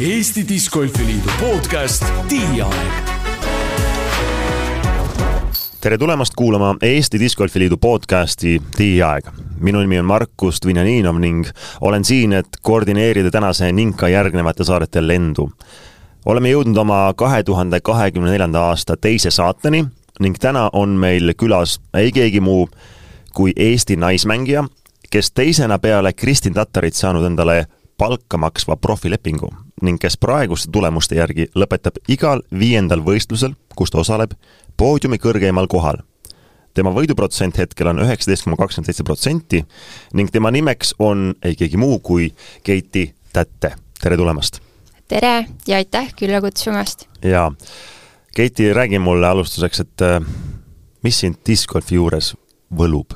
[0.00, 2.74] Eesti Discgolfi Liidu podcast Tiiaeg
[5.80, 9.24] tere tulemast kuulama Eesti Discgolfi Liidu podcasti Tiiaeg.
[9.60, 11.46] minu nimi on Markus Dvinjaninov ning
[11.80, 15.52] olen siin, et koordineerida tänase ning ka järgnevate saadete lendu.
[16.26, 19.84] oleme jõudnud oma kahe tuhande kahekümne neljanda aasta teise saateni
[20.20, 22.68] ning täna on meil külas ei keegi muu
[23.34, 24.64] kui Eesti naismängija,
[25.10, 27.66] kes teisena peale Kristin Tatarit saanud endale
[27.98, 29.54] palka maksva profilepingu
[29.84, 34.34] ning kes praeguste tulemuste järgi lõpetab igal viiendal võistlusel, kus ta osaleb,
[34.76, 36.02] poodiumi kõrgeimal kohal.
[36.74, 39.60] tema võiduprotsent hetkel on üheksateist koma kakskümmend seitse protsenti
[40.14, 43.74] ning tema nimeks on ei keegi muu kui Keiti Tätte.
[44.00, 44.60] tere tulemast!
[45.08, 47.06] tere ja aitäh külla kutsumast!
[47.22, 47.52] jaa,
[48.34, 50.20] Keiti, räägi mulle alustuseks, et äh,
[51.02, 52.34] mis sind discgolfi juures
[52.74, 53.14] võlub?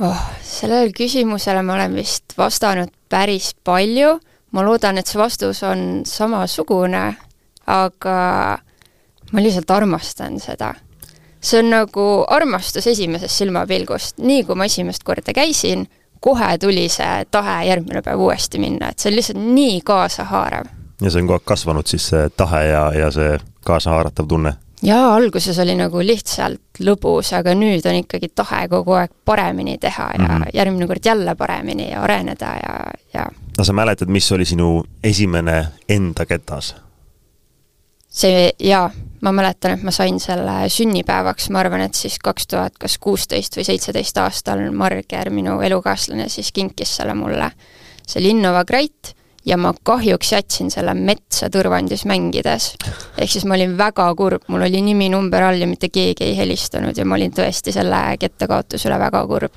[0.00, 0.22] oh,?
[0.42, 4.18] sellele küsimusele ma olen vist vastanud päris palju,
[4.52, 7.04] ma loodan, et see vastus on samasugune,
[7.68, 8.18] aga
[9.32, 10.74] ma lihtsalt armastan seda.
[11.40, 15.86] see on nagu armastus esimesest silmapilgust, nii kui ma esimest korda käisin,
[16.20, 20.72] kohe tuli see tahe järgmine päev uuesti minna, et see on lihtsalt nii kaasahaarav.
[21.02, 24.54] ja see on kogu aeg kasvanud siis, see tahe ja, ja see kaasahaaratav tunne?
[24.82, 30.10] jaa, alguses oli nagu lihtsalt lõbus, aga nüüd on ikkagi tahe kogu aeg paremini teha
[30.14, 30.50] ja mm -hmm.
[30.54, 32.74] järgmine kord jälle paremini ja areneda ja,
[33.14, 33.26] ja
[33.58, 36.74] no sa mäletad, mis oli sinu esimene enda ketas?
[38.08, 38.88] see, jaa,
[39.20, 43.58] ma mäletan, et ma sain selle sünnipäevaks, ma arvan, et siis kaks tuhat kas kuusteist
[43.58, 47.50] või seitseteist aastal Marger, minu elukaaslane, siis kinkis selle mulle.
[48.06, 49.14] see oli Innova Great
[49.46, 52.74] ja ma kahjuks jätsin selle metsa Tõrvandis mängides.
[53.18, 56.36] ehk siis ma olin väga kurb, mul oli nimi number all ja mitte keegi ei
[56.36, 59.52] helistanud ja ma olin tõesti selle kettakaotuse üle väga kurb.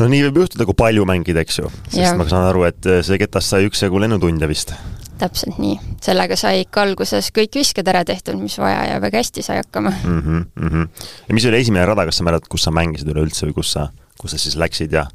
[0.00, 2.14] No nii võib juhtuda, kui palju mängida, eks ju, sest ja.
[2.18, 4.74] ma saan aru, et see ketast sai üksjagu lennutunde vist.
[5.20, 9.44] täpselt nii, sellega sai ikka alguses kõik visked ära tehtud, mis vaja ja väga hästi
[9.44, 10.20] sai hakkama mm.
[10.20, 11.06] -hmm, mm -hmm.
[11.28, 13.88] ja mis oli esimene rada, kas sa mäletad, kus sa mängisid üleüldse või kus sa,
[14.18, 15.06] kus sa siis läksid ja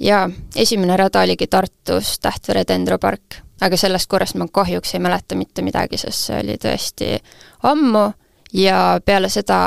[0.00, 5.62] jaa, esimene rada oligi Tartus Tähtvere dendropark, aga sellest korrast ma kahjuks ei mäleta mitte
[5.62, 7.18] midagi, sest see oli tõesti
[7.62, 8.12] ammu
[8.52, 9.58] ja peale seda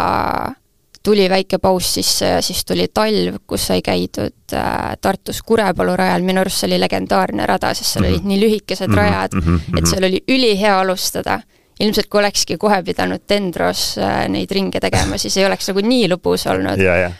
[1.03, 6.25] tuli väike paus sisse ja siis tuli talv, kus sai käidud äh, Tartus Kurepalu rajal,
[6.25, 8.19] minu arust see oli legendaarne rada, sest seal mm -hmm.
[8.19, 8.97] olid nii lühikesed mm -hmm.
[8.97, 9.77] rajad mm, -hmm.
[9.77, 11.39] et seal oli ülihea alustada.
[11.79, 16.07] ilmselt kui olekski kohe pidanud Dendros äh, neid ringe tegema, siis ei oleks nagu nii
[16.07, 16.77] lõbus olnud.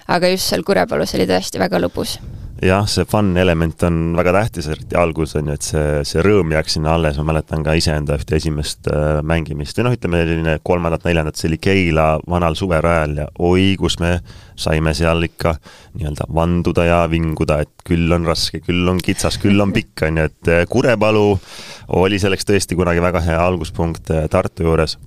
[0.07, 2.19] aga just seal Kurepalus oli tõesti väga lõbus
[2.61, 6.51] jah, see fun element on väga tähtis, eriti alguses on ju, et see, see rõõm
[6.53, 9.79] jääks sinna alles, ma mäletan ka iseenda ühte esimest äh, mängimist.
[9.79, 14.19] Või noh, ütleme selline kolmandat-neljandat, see oli Keila vanal suverajal ja oi, kus me
[14.61, 15.55] saime seal ikka
[15.97, 20.21] nii-öelda vanduda ja vinguda, et küll on raske, küll on kitsas, küll on pikk, on
[20.21, 21.25] ju, et äh, Kurepalu
[21.97, 24.99] oli selleks tõesti kunagi väga hea alguspunkt äh, Tartu juures.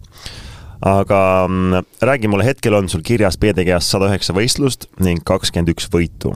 [0.84, 5.86] Aga mm, räägi mulle, hetkel on sul kirjas PDG-s sada üheksa võistlust ning kakskümmend üks
[5.94, 6.34] võitu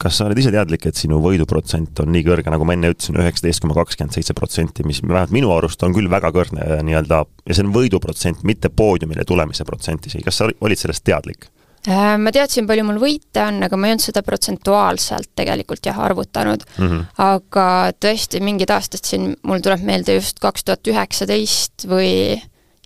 [0.00, 3.18] kas sa oled ise teadlik, et sinu võiduprotsent on nii kõrge, nagu ma enne ütlesin,
[3.20, 7.24] üheksateist koma kakskümmend seitse protsenti, mis vähemalt minu arust on küll väga kõrge äh, nii-öelda,
[7.46, 11.48] ja see on võiduprotsent, mitte poodiumile tulemise protsent isegi, kas sa olid sellest teadlik?
[11.86, 16.00] Äh, ma teadsin, palju mul võite on, aga ma ei olnud seda protsentuaalselt tegelikult jah,
[16.08, 16.88] arvutanud mm.
[16.88, 17.04] -hmm.
[17.22, 17.68] aga
[18.02, 22.40] tõesti, mingid aastad siin, mul tuleb meelde just kaks tuhat üheksateist või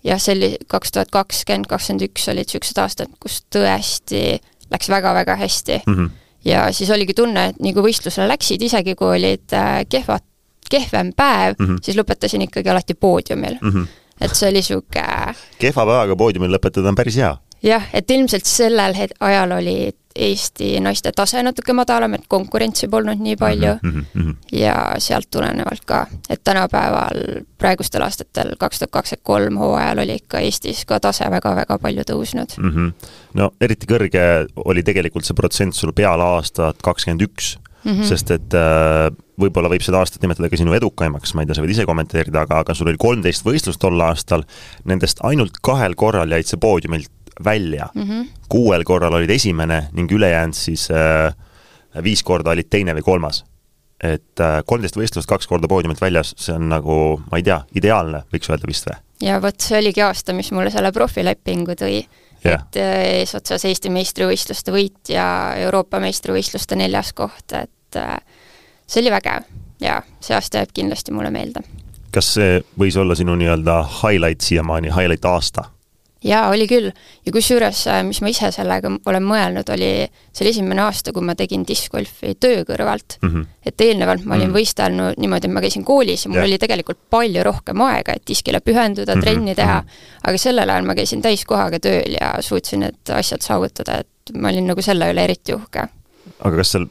[0.05, 4.39] jah, see oli kaks tuhat kakskümmend, kakskümmend üks olid niisugused aastad, kus tõesti
[4.71, 5.95] läks väga-väga hästi mm.
[5.95, 10.25] -hmm ja siis oligi tunne, et nii kui võistlusele läksid, isegi kui olid äh, kehvad,
[10.71, 11.79] kehvem päev mm, -hmm.
[11.83, 13.69] siis lõpetasin ikkagi alati poodiumil mm.
[13.69, 13.87] -hmm.
[14.21, 17.37] et see oli niisugune kehva päevaga poodiumil lõpetada on päris hea.
[17.63, 23.35] jah, et ilmselt sellel ajal olid Eesti naiste tase natuke madalam, et konkurentsi polnud nii
[23.39, 24.35] palju mm -hmm.
[24.51, 30.39] ja sealt tulenevalt ka, et tänapäeval, praegustel aastatel, kaks tuhat kakskümmend kolm hooajal oli ikka
[30.39, 32.69] Eestis ka tase väga-väga palju tõusnud mm.
[32.69, 32.93] -hmm.
[33.33, 38.03] no eriti kõrge oli tegelikult see protsent sul peale aastat kakskümmend üks, mhm.
[38.03, 39.11] sest et äh,
[39.41, 42.45] võib-olla võib seda aastat nimetada ka sinu edukaimaks, ma ei tea, sa võid ise kommenteerida,
[42.45, 44.45] aga, aga sul oli kolmteist võistlust tol aastal,
[44.85, 47.11] nendest ainult kahel korral jäid sa poodiumilt
[47.43, 48.01] välja mm.
[48.01, 48.27] -hmm.
[48.49, 51.33] kuuel korral olid esimene ning ülejäänud siis äh,
[52.03, 53.45] viis korda olid teine või kolmas.
[54.03, 58.23] et äh, kolmteist võistlust, kaks korda poodiumilt väljas, see on nagu, ma ei tea, ideaalne,
[58.33, 58.97] võiks öelda vist või?
[59.21, 61.99] ja vot see oligi aasta, mis mulle selle profilepingu tõi
[62.45, 62.61] yeah..
[62.61, 65.25] et äh, eesotsas Eesti meistrivõistluste võit ja
[65.61, 68.17] Euroopa meistrivõistluste neljas koht, et äh,
[68.87, 69.45] see oli vägev
[69.81, 71.63] ja see aasta jääb kindlasti mulle meelde.
[72.11, 75.69] kas see võis olla sinu nii-öelda highlight siiamaani, highlight aasta?
[76.23, 76.91] Jaa, oli küll.
[77.25, 79.89] ja kusjuures, äh, mis ma ise sellega olen mõelnud, oli,
[80.31, 83.29] see oli esimene aasta, kui ma tegin discgolfi töö kõrvalt mm.
[83.29, 83.47] -hmm.
[83.65, 84.59] et eelnevalt ma olin mm -hmm.
[84.59, 86.47] võistelnud niimoodi, et ma käisin koolis ja mul yeah.
[86.49, 89.23] oli tegelikult palju rohkem aega, et diskile pühenduda mm, -hmm.
[89.23, 89.89] trenni teha, mhm.
[90.23, 94.67] aga sellel ajal ma käisin täiskohaga tööl ja suutsin need asjad saavutada, et ma olin
[94.67, 95.87] nagu selle üle eriti uhke.
[96.39, 96.85] aga kas seal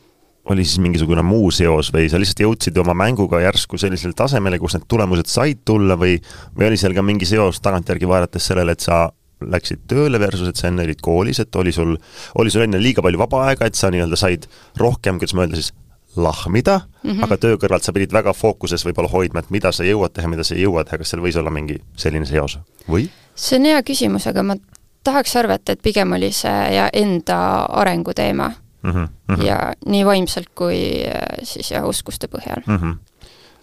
[0.50, 4.74] oli siis mingisugune muu seos või sa lihtsalt jõudsid oma mänguga järsku sellisele tasemele, kus
[4.74, 6.16] need tulemused said tulla või,
[6.56, 10.60] või oli seal ka mingi seos tagantjärgi vaadates sellele, et sa läksid tööle versus, et
[10.60, 11.96] sa enne olid koolis, et oli sul,
[12.38, 14.48] oli sul enne liiga palju vaba aega, et sa nii-öelda said
[14.80, 15.72] rohkem, kuidas ma öelda siis,
[16.16, 17.24] lahmida mm, -hmm.
[17.24, 20.44] aga töö kõrvalt sa pidid väga fookuses võib-olla hoidma, et mida sa jõuad teha, mida
[20.44, 22.58] sa ei jõua teha, kas seal võis olla mingi selline seos
[22.88, 23.08] või?
[23.34, 24.56] see on hea küsimus, aga ma
[25.04, 27.38] tahaks arvata, et pigem oli see ja enda
[27.82, 28.50] arenguteema
[28.82, 28.90] mm.
[28.90, 29.44] -hmm.
[29.44, 32.76] ja nii vaimselt kui äh, siis jah, oskuste põhjal mm.
[32.76, 32.98] -hmm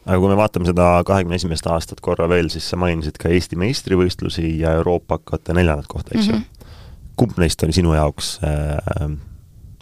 [0.07, 3.59] aga kui me vaatame seda kahekümne esimest aastat korra veel, siis sa mainisid ka Eesti
[3.59, 6.75] meistrivõistlusi ja Euroopa hakata neljandat kohta, eks ju mm -hmm..
[7.15, 9.17] kumb neist oli sinu jaoks äh,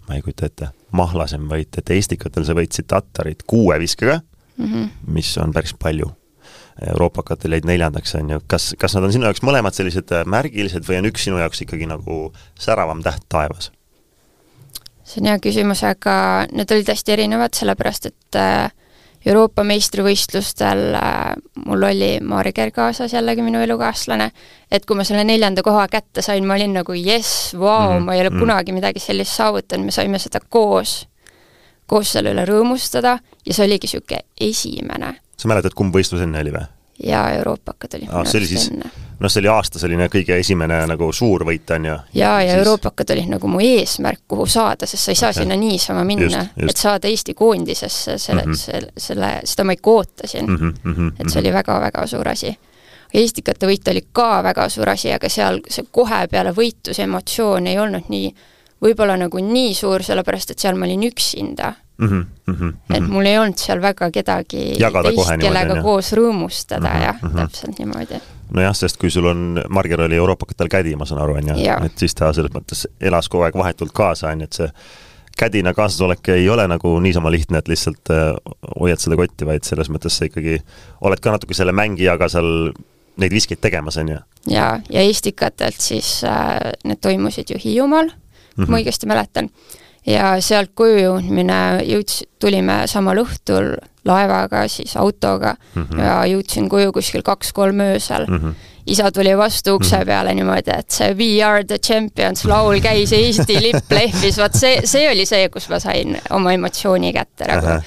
[0.08, 4.20] ma ei kujuta ette, mahlasem võit, et Estikatel sa võitsid Tatarit kuue viskega
[4.58, 4.90] mm, -hmm.
[5.08, 6.12] mis on päris palju.
[6.92, 10.84] Euroopakatel jäid neljandaks, on ju, kas, kas nad on sinu jaoks mõlemad sellised äh, märgilised
[10.84, 13.72] või on üks sinu jaoks ikkagi nagu säravam täht taevas?
[15.06, 18.72] see on hea küsimus, aga need olid hästi erinevad, sellepärast et äh,
[19.26, 21.32] Euroopa meistrivõistlustel äh,
[21.66, 24.30] mul oli Maarja Kerg kaasas jällegi minu elukaaslane,
[24.72, 28.14] et kui ma selle neljanda koha kätte sain, ma olin nagu jess, vau, mhm, ma
[28.14, 28.40] ei ole -hmm.
[28.40, 31.08] kunagi midagi sellist saavutanud, me saime seda koos,
[31.86, 35.16] koos selle üle rõõmustada ja see oligi niisugune esimene.
[35.38, 36.75] sa mäletad, kumb võistlus enne oli või?
[37.04, 41.46] Jaa, Euroopakad olid minu arust enne noh, see oli aasta selline kõige esimene nagu suur
[41.48, 41.96] võit, on ju?
[42.20, 42.62] jaa, ja siis...
[42.62, 45.44] Euroopakad olid nagu mu eesmärk, kuhu saada, sest sa ei saa okay.
[45.44, 48.62] sinna niisama minna, et saada Eesti koondisesse, selle mm, -hmm.
[48.62, 50.74] selle, selle, seda ma ikka ootasin mm.
[50.84, 51.12] -hmm.
[51.20, 52.56] et see oli väga-väga suur asi.
[53.14, 57.68] Eestikate võit oli ka väga suur asi, aga seal see kohe peale võitu, see emotsioon
[57.68, 58.34] ei olnud nii,
[58.82, 62.96] võib-olla nagu nii suur, sellepärast et seal ma olin üksinda Mm -hmm, mm -hmm.
[62.96, 67.22] et mul ei olnud seal väga kedagi Jagada teist, kellega koos rõõmustada mm -hmm, jah
[67.22, 67.40] mm, -hmm.
[67.40, 68.20] täpselt niimoodi
[68.54, 71.56] nojah, sest kui sul on, Marger oli Euroopatel kädi, ma saan aru, on ju,
[71.86, 74.70] et siis ta selles mõttes elas kogu aeg vahetult kaasa, on ju, et see
[75.38, 78.34] kädina kaasasolek ei ole nagu niisama lihtne, et lihtsalt äh,
[78.80, 80.60] hoiad seda kotti, vaid selles mõttes sa ikkagi
[81.02, 82.72] oled ka natuke selle mängijaga seal
[83.18, 84.20] neid viskeid tegemas, on ju?
[84.52, 88.12] jaa, ja Estikatelt siis äh, need toimusid ju Hiiumaal
[88.56, 88.72] mm, -hmm.
[88.72, 89.50] ma õigesti mäletan
[90.06, 93.74] ja sealt koju jõudmine, jõuds, tulime samal õhtul
[94.06, 96.00] laevaga, siis autoga mm -hmm.
[96.00, 98.38] ja jõudsin koju kuskil kaks-kolm öösel mm.
[98.38, 98.54] -hmm.
[98.86, 100.06] isa tuli vastu ukse mhm.
[100.06, 104.82] peale niimoodi, et see We are the champions laul käis, Eesti lipp lehvis, vot see,
[104.86, 107.82] see oli see, kus ma sain oma emotsiooni kätte nagu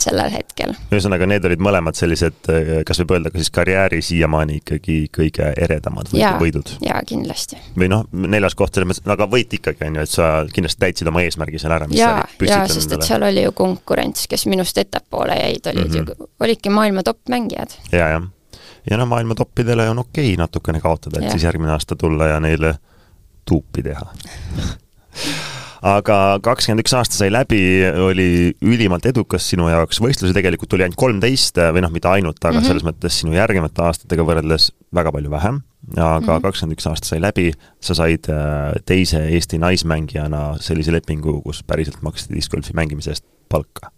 [0.00, 0.74] sellel hetkel.
[0.92, 2.48] ühesõnaga, need olid mõlemad sellised,
[2.86, 6.72] kas võib öelda ka siis karjääri siiamaani ikkagi kõige eredamad ja, võidud?
[6.84, 7.58] jaa, kindlasti.
[7.78, 11.10] või noh, neljas koht selles mõttes, aga võit ikkagi, on ju, et sa kindlasti täitsid
[11.10, 14.26] oma eesmärgi seal ära, mis jaa, sa püstitanud jaa, sest et seal oli ju konkurents,
[14.30, 16.26] kes minust ettepoole jäid, olid mm -hmm.
[16.26, 17.76] ju, olidki maailma top-mängijad.
[17.92, 18.28] jaa, jah.
[18.90, 21.30] ja no maailma toppidele on okei natukene kaotada, et ja.
[21.30, 22.74] siis järgmine aasta tulla ja neile
[23.44, 24.06] tuupi teha
[25.86, 27.60] aga kakskümmend üks aasta sai läbi,
[28.04, 28.28] oli
[28.64, 32.60] ülimalt edukas sinu jaoks, võistlusi tegelikult oli ainult kolmteist või noh, mitte ainult, aga mm
[32.60, 32.68] -hmm.
[32.68, 35.62] selles mõttes sinu järgnevate aastatega võrreldes väga palju vähem,
[35.96, 37.50] aga kakskümmend üks aasta sai läbi,
[37.80, 43.92] sa said äh, teise Eesti naismängijana sellise lepingu, kus päriselt maksti discgolfi mängimise eest palka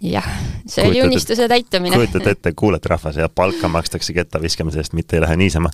[0.00, 0.26] jah,
[0.66, 1.96] see oli unistuse täitumine.
[1.96, 5.70] kujutate ette, kuulete rahvas, ja palka makstakse ketta viskamise eest, mitte ei lähe niisama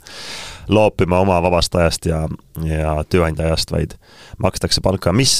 [0.68, 2.22] loopima oma vabast ajast ja,
[2.64, 3.96] ja tööandja ajast, vaid
[4.38, 5.12] makstakse palka.
[5.12, 5.38] mis,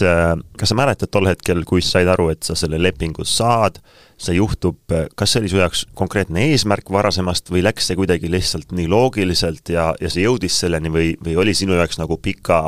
[0.59, 3.81] kas sa mäletad tol hetkel, kui sa said aru, et sa selle lepingu saad,
[4.21, 4.79] see juhtub,
[5.17, 9.73] kas see oli su jaoks konkreetne eesmärk varasemast või läks see kuidagi lihtsalt nii loogiliselt
[9.73, 12.61] ja, ja see jõudis selleni või, või oli sinu jaoks nagu pika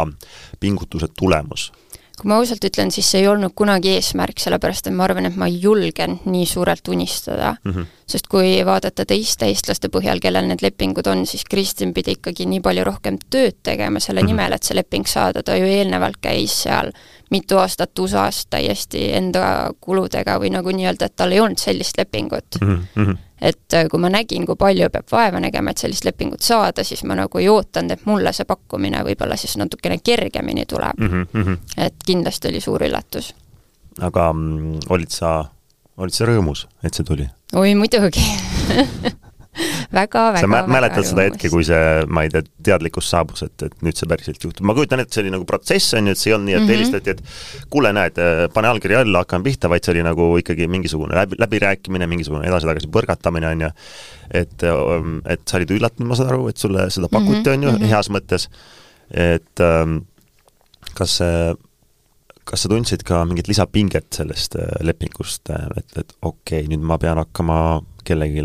[0.61, 1.71] pingutuse tulemus?
[2.17, 5.37] Kui ma ausalt ütlen, siis see ei olnud kunagi eesmärk, sellepärast et ma arvan, et
[5.37, 7.73] ma ei julgenud nii suurelt unistada mm.
[7.73, 7.91] -hmm.
[8.09, 12.63] sest kui vaadata teiste eestlaste põhjal, kellel need lepingud on, siis Kristjan pidi ikkagi nii
[12.65, 14.31] palju rohkem tööd tegema selle mm -hmm.
[14.31, 16.93] nimel, et see leping saada, ta ju eelnevalt käis seal
[17.31, 22.61] mitu aastat USA-s täiesti enda kuludega või nagu nii-öelda, et tal ei olnud sellist lepingut
[22.61, 22.83] mm.
[22.97, 26.85] -hmm et äh, kui ma nägin, kui palju peab vaeva nägema, et sellist lepingut saada,
[26.85, 31.27] siis ma nagu ei ootanud, et mulle see pakkumine võib-olla siis natukene kergemini tuleb mm.
[31.33, 31.59] -hmm.
[31.77, 33.35] et kindlasti oli suur üllatus.
[34.01, 35.45] aga mm, olid sa,
[35.97, 37.29] olid sa rõõmus, et see tuli?
[37.55, 38.25] oi muidugi
[39.99, 43.85] väga-väga sa mä- mäletad seda hetke, kui see, ma ei tea, teadlikkus saabus, et, et
[43.87, 46.31] nüüd see päriselt juhtub, ma kujutan ette, see oli nagu protsess, on ju, et see
[46.33, 46.77] ei olnud nii, et mm -hmm.
[46.77, 48.21] helistati, et kuule, näed,
[48.55, 52.91] pane allkiri alla, hakkame pihta, vaid see oli nagu ikkagi mingisugune läbi, läbirääkimine, mingisugune edasi-tagasi
[52.93, 53.71] põrgatamine, on ju.
[54.31, 54.63] et,
[55.27, 57.55] et sa olid üllatunud, ma saan aru, et sulle seda pakuti mm, -hmm.
[57.55, 57.95] on ju -hmm.
[57.95, 58.49] heas mõttes,
[59.11, 59.65] et
[60.95, 61.55] kas see
[62.47, 66.85] kas sa tundsid ka mingit lisapinget sellest äh, lepingust, äh, et, et okei okay,, nüüd
[66.87, 67.59] ma pean hakkama
[68.07, 68.45] kellelegi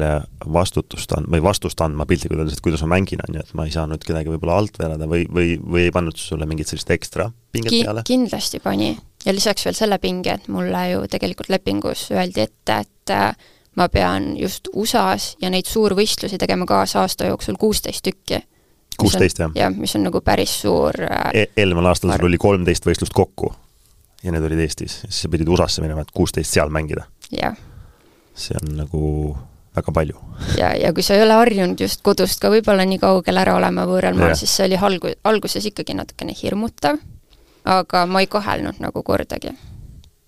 [0.53, 3.67] vastutust andma või vastust andma piltlikult öeldes, et kuidas ma mängin, on ju, et ma
[3.67, 7.29] ei saanud kedagi võib-olla alt vedada või, või, või ei pannud sulle mingit sellist ekstra
[7.53, 8.03] pinget Ki peale?
[8.07, 8.91] kindlasti pani
[9.25, 13.33] ja lisaks veel selle pinge, et mulle ju tegelikult lepingus öeldi ette, et äh,
[13.79, 18.41] ma pean just USA-s ja neid suurvõistlusi tegema kaasa aasta jooksul kuusteist tükki.
[18.99, 19.51] kuusteist, jah?
[19.55, 20.95] jah, mis on nagu päris suur
[21.33, 23.53] e eelmisel aastal sul oli kolmteist võistlust kokku
[24.23, 27.07] ja need olid Eestis, siis sa pidid USA-sse minema, et kuusteist seal mängida.
[27.31, 27.55] jah.
[28.35, 29.37] see on nagu
[29.75, 30.19] väga palju.
[30.57, 33.87] ja, ja kui sa ei ole harjunud just kodust ka võib-olla nii kaugel ära olema
[33.89, 37.01] võõral maal, siis see oli algu-, alguses ikkagi natukene hirmutav,
[37.65, 39.53] aga ma ei kahelnud nagu kordagi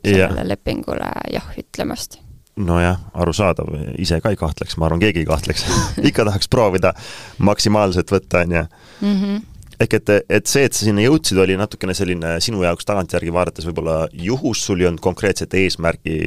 [0.03, 0.47] sellele ja.
[0.47, 2.19] lepingule jah ütlemast
[2.53, 5.65] nojah, arusaadav, ise ka ei kahtleks, ma arvan, keegi ei kahtleks
[6.09, 6.93] ikka tahaks proovida
[7.41, 8.67] maksimaalselt võtta, on ju.
[9.01, 9.41] Mhm
[9.83, 13.67] ehk et, et see, et sa sinna jõudsid, oli natukene selline sinu jaoks tagantjärgi vaadates
[13.67, 16.17] võib-olla juhus, sul ei olnud konkreetset eesmärgi,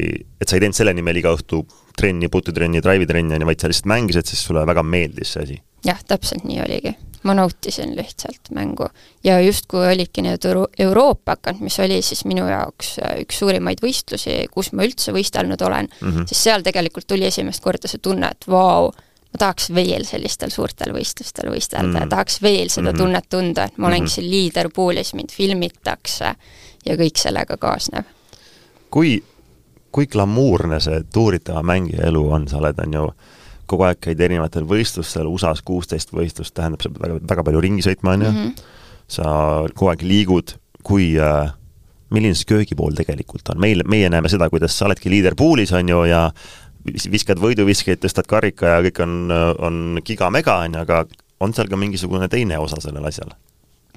[0.41, 1.63] et sa ei teinud selle nimel iga õhtu
[1.97, 5.59] trenni, putitrenni, drive'i-trenni, on ju, vaid sa lihtsalt mängisid, sest sulle väga meeldis see asi?
[5.87, 6.95] jah, täpselt nii oligi.
[7.27, 8.89] ma nautisin lihtsalt mängu.
[9.25, 14.45] ja justkui olidki need Euro Euroopakad, mis oli siis minu jaoks äh, üks suurimaid võistlusi,
[14.53, 16.27] kus ma üldse võistelnud olen mm, -hmm.
[16.27, 18.93] siis seal tegelikult tuli esimest korda see tunne, et vau
[19.37, 22.03] ma tahaks veel sellistel suurtel võistlustel võistelda mm.
[22.05, 22.99] ja tahaks veel seda mm.
[22.99, 24.15] tunnet tunda, et ma olengi mm.
[24.15, 26.35] siin liiderpoolis, mind filmitakse
[26.87, 28.07] ja kõik sellega kaasnev.
[28.91, 29.19] kui,
[29.95, 33.07] kui glamuurne see tuuritava mängija elu on, sa oled, on ju,
[33.67, 37.87] kogu aeg käid erinevatel võistlustel, USA-s kuusteist võistlust, tähendab, sa pead väga, väga palju ringi
[37.87, 38.53] sõitma, on ju, mhm.
[39.11, 39.31] sa
[39.75, 40.55] kogu aeg liigud,
[40.87, 41.51] kui äh,
[42.15, 46.05] milline see köögipool tegelikult on, meil, meie näeme seda, kuidas sa oledki liiderpoolis, on ju,
[46.11, 46.29] ja
[46.87, 49.17] viskad võiduviskeid, tõstad karika ja kõik on,
[49.59, 51.03] on giga-mega, on ju, aga
[51.43, 53.35] on seal ka mingisugune teine osa sellel asjal?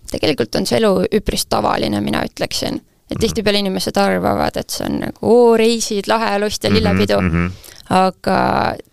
[0.10, 2.80] tegelikult on see elu üpris tavaline, mina ütleksin.
[3.10, 3.22] Et -hmm.
[3.22, 7.52] tihtipeale inimesed arvavad, et see on nagu oo, reisid, lahe lust ja lillepidu mm, -hmm.
[7.90, 8.40] aga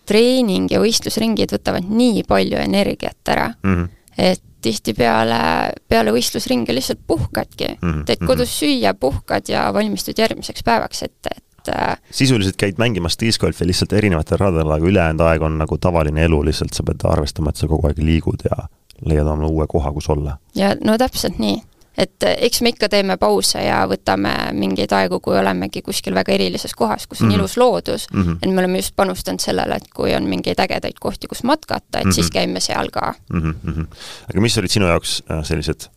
[0.06, 3.88] treening ja võistlusringid võtavad nii palju energiat ära mm, -hmm.
[4.18, 8.04] et tihtipeale peale võistlusringi lihtsalt puhkadki mm, -hmm.
[8.04, 13.18] teed kodus süüa, puhkad ja valmistud järgmiseks päevaks ette, et et äh, sisuliselt käid mängimas
[13.20, 17.50] discgolfi lihtsalt erinevatel radadel, aga ülejäänud aeg on nagu tavaline elu, lihtsalt sa pead arvestama,
[17.50, 18.68] et sa kogu aeg liigud ja
[19.04, 20.38] leiad omale uue koha, kus olla.
[20.54, 21.60] ja no täpselt nii
[21.98, 26.34] et äh, eks me ikka teeme pause ja võtame mingeid aegu, kui olemegi kuskil väga
[26.36, 27.38] erilises kohas, kus on mm -hmm.
[27.38, 28.38] ilus loodus mm, -hmm.
[28.42, 32.04] et me oleme just panustanud sellele, et kui on mingeid ägedaid kohti, kus matkata, et
[32.04, 32.14] mm -hmm.
[32.14, 33.54] siis käime seal ka mm.
[33.66, 33.86] -hmm.
[34.30, 35.88] aga mis olid sinu jaoks äh, sellised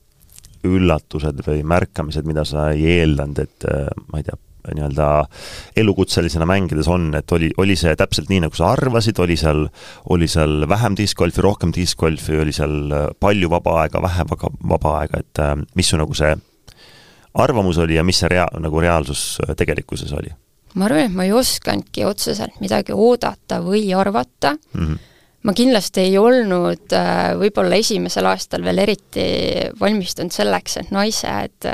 [0.63, 3.63] üllatused või märkamised, mida sa ei eeldanud, et
[4.11, 4.35] ma ei tea,
[4.67, 5.07] nii-öelda
[5.79, 9.65] elukutselisena mängides on, et oli, oli see täpselt nii, nagu sa arvasid, oli seal,
[10.13, 15.23] oli seal vähem discgolfi, rohkem discgolfi, oli seal palju vaba aega, vähe vaba, vaba aega,
[15.23, 16.35] et äh, mis su nagu see
[17.39, 20.33] arvamus oli ja mis see rea-, nagu reaalsus äh, tegelikkuses oli?
[20.77, 25.05] ma arvan, et ma ei osanudki otseselt midagi oodata või arvata mm, -hmm
[25.43, 29.23] ma kindlasti ei olnud äh, võib-olla esimesel aastal veel eriti
[29.79, 31.67] valmistunud selleks, et naised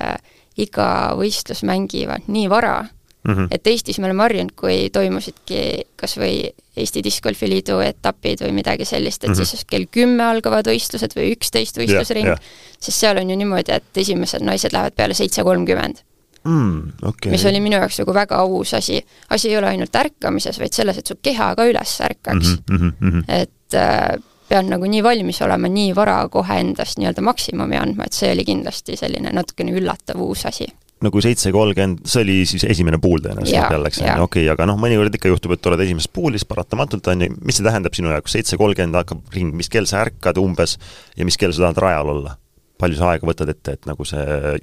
[0.57, 3.47] iga võistlus mängivad nii vara mm, -hmm.
[3.51, 5.61] et Eestis me oleme harjunud, kui toimusidki
[5.99, 9.45] kas või Eesti Discgolfi Liidu etapid või midagi sellist, et mm -hmm.
[9.45, 12.75] siis kell kümme algavad võistlused või üksteist võistlusring yeah,, yeah.
[12.79, 16.03] siis seal on ju niimoodi, et esimesed naised lähevad peale seitse kolmkümmend
[16.43, 16.91] mm,.
[17.01, 17.31] Okay.
[17.31, 19.01] mis oli minu jaoks nagu väga aus asi.
[19.29, 22.77] asi ei ole ainult ärkamises, vaid selles, et su keha ka üles ärkaks mm.
[22.77, 23.23] -hmm, mm -hmm.
[23.27, 28.17] et äh, pean nagu nii valmis olema, nii vara kohe endast nii-öelda maksimumi andma, et
[28.17, 30.67] see oli kindlasti selline natukene üllatav uus asi
[31.05, 34.77] nagu seitse kolmkümmend, see oli siis esimene pool tõenäoliselt jälleks, on ju, okei, aga noh,
[34.79, 38.33] mõnikord ikka juhtub, et oled esimeses poolis paratamatult, on ju, mis see tähendab sinu jaoks,
[38.37, 40.77] seitse kolmkümmend hakkab ring, mis kell sa ärkad umbes
[41.19, 42.37] ja mis kell sa tahad rajal olla?
[42.81, 44.55] palju sa aega võtad ette, et nagu see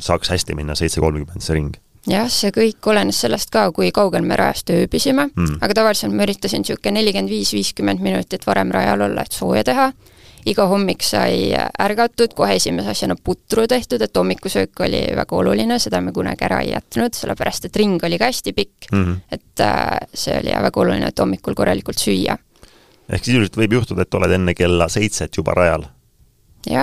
[0.00, 1.74] saaks hästi minna, seitse kolmkümmend see ring?
[2.08, 6.24] Jah, see kõik olenes sellest ka, kui kaugel me rajast ööbisime mm., aga tavaliselt ma
[6.24, 9.90] üritasin niisugune nelikümmend viis, viiskümmend minutit varem rajal olla, et sooja teha,
[10.48, 16.00] iga hommik sai ärgatud, kohe esimese asjana putru tehtud, et hommikusöök oli väga oluline, seda
[16.00, 19.20] me kunagi ära ei jätnud, sellepärast et ring oli ka hästi pikk mm, -hmm.
[19.36, 22.38] et äh, see oli väga oluline, et hommikul korralikult süüa.
[23.08, 25.84] ehk sisuliselt võib juhtuda, et oled enne kella seitset juba rajal?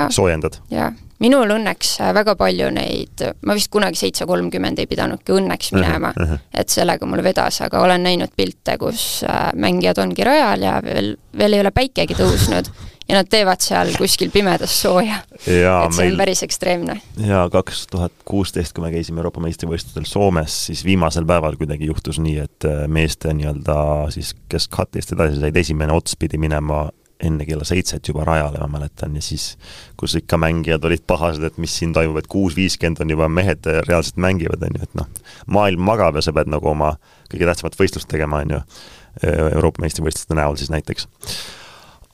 [0.09, 0.61] soojendad?
[0.71, 0.91] jaa,
[1.23, 6.13] minul õnneks äh, väga palju neid, ma vist kunagi seitse kolmkümmend ei pidanudki õnneks minema
[6.13, 6.43] uh, -huh.
[6.53, 11.15] et sellega mul vedas, aga olen näinud pilte, kus äh, mängijad ongi rajal ja veel,
[11.37, 12.71] veel ei ole päikegi tõusnud
[13.07, 15.21] ja nad teevad seal kuskil pimedas sooja.
[15.31, 16.99] et see meil, on päris ekstreemne.
[17.27, 22.19] jaa, kaks tuhat kuusteist, kui me käisime Euroopa meistrivõistlustel Soomes, siis viimasel päeval kuidagi juhtus
[22.19, 23.77] nii, et äh, meeste nii-öelda
[24.13, 26.87] siis, kes cut'ist edasi said, esimene ots pidi minema
[27.23, 29.55] enne kella seitset juba rajale, ma mäletan, ja siis
[29.97, 33.65] kus ikka mängijad olid pahased, et mis siin toimub, et kuus viiskümmend on juba mehed
[33.87, 35.09] reaalselt mängivad, on ju, et noh,
[35.57, 36.93] maailm magab ja sa pead nagu oma
[37.31, 38.63] kõige tähtsamat võistlust tegema, on ju,
[39.27, 41.07] Euroopa meistrivõistluste näol siis näiteks.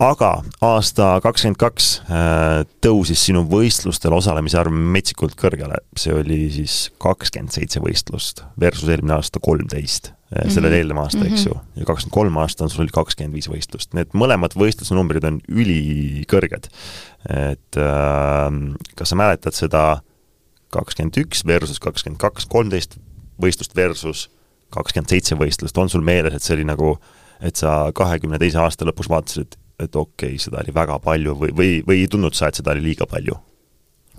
[0.04, 0.30] Aga
[0.66, 7.54] aasta kakskümmend kaks äh, tõusis sinu võistlustel osalemise arv metsikult kõrgele, see oli siis kakskümmend
[7.54, 10.78] seitse võistlust versus eelmine aasta kolmteist, äh, sellele mm -hmm.
[10.78, 14.14] eelneva aasta, eks ju, ja kakskümmend kolm aasta on sul oli kakskümmend viis võistlust, need
[14.14, 16.70] mõlemad võistluse numbrid on ülikõrged.
[17.30, 18.52] et äh,
[18.96, 20.02] kas sa mäletad seda
[20.70, 22.98] kakskümmend üks versus kakskümmend kaks, kolmteist
[23.42, 24.30] võistlust versus
[24.70, 26.98] kakskümmend seitse võistlust, on sul meeles, et see oli nagu
[27.44, 31.56] et sa kahekümne teise aasta lõpus vaatasid, et okei okay,, seda oli väga palju või,
[31.56, 33.36] või, või ei tundnud sa, et seda oli liiga palju?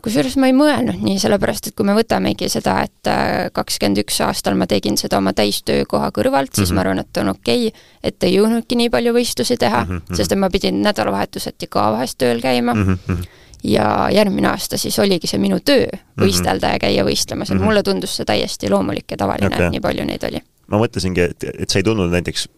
[0.05, 4.21] Kusjuures ma ei mõelnud nii, sellepärast et kui me võtamegi seda, et äh, kakskümmend üks
[4.27, 6.77] aastal ma tegin seda oma täistöökoha kõrvalt, siis mm -hmm.
[6.77, 10.17] ma arvan, et on okei okay,, et ei jõudnudki nii palju võistlusi teha mm, -hmm.
[10.17, 12.99] sest et ma pidin nädalavahetuseti ka vahest tööl käima mm.
[13.09, 16.25] -hmm ja järgmine aasta siis oligi see minu töö, mhm.
[16.25, 16.75] võistelda mm -hmm.
[16.75, 17.65] ja käia võistlemas, et mm -hmm.
[17.65, 20.43] mulle tundus see täiesti loomulik ja tavaline okay., et nii palju neid oli.
[20.67, 22.49] ma mõtlesingi, et, et sa ei tundnud näiteks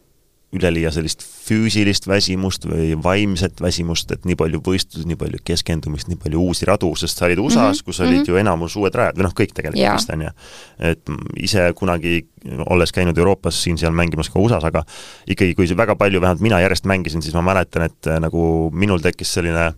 [0.55, 6.21] üleliia sellist füüsilist väsimust või vaimset väsimust, et nii palju võistlusi, nii palju keskendumist, nii
[6.23, 7.85] palju uusi radu, sest sa olid USA-s mm, -hmm.
[7.85, 8.31] kus olid mm -hmm.
[8.31, 10.31] ju enamus uued rajad, või noh, kõik tegelikult vist, on ju.
[10.79, 11.11] et
[11.49, 12.27] ise kunagi,
[12.67, 14.85] olles käinud Euroopas siin-seal mängimas ka USA-s, aga
[15.27, 18.99] ikkagi, kui väga palju, vähemalt mina järjest mängisin, siis ma mäletan, et äh, nagu minul
[18.99, 19.73] tekkis selline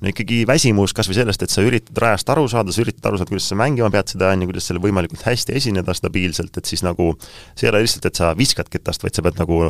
[0.00, 3.20] no ikkagi väsimus kas või sellest, et sa üritad rajast aru saada, sa üritad aru
[3.20, 6.70] saada, kuidas sa mängima pead seda, on ju, kuidas selle võimalikult hästi esineda stabiilselt, et
[6.70, 7.12] siis nagu
[7.54, 9.60] see ei ole lihtsalt, et sa viskad ketast, vaid sa pead nagu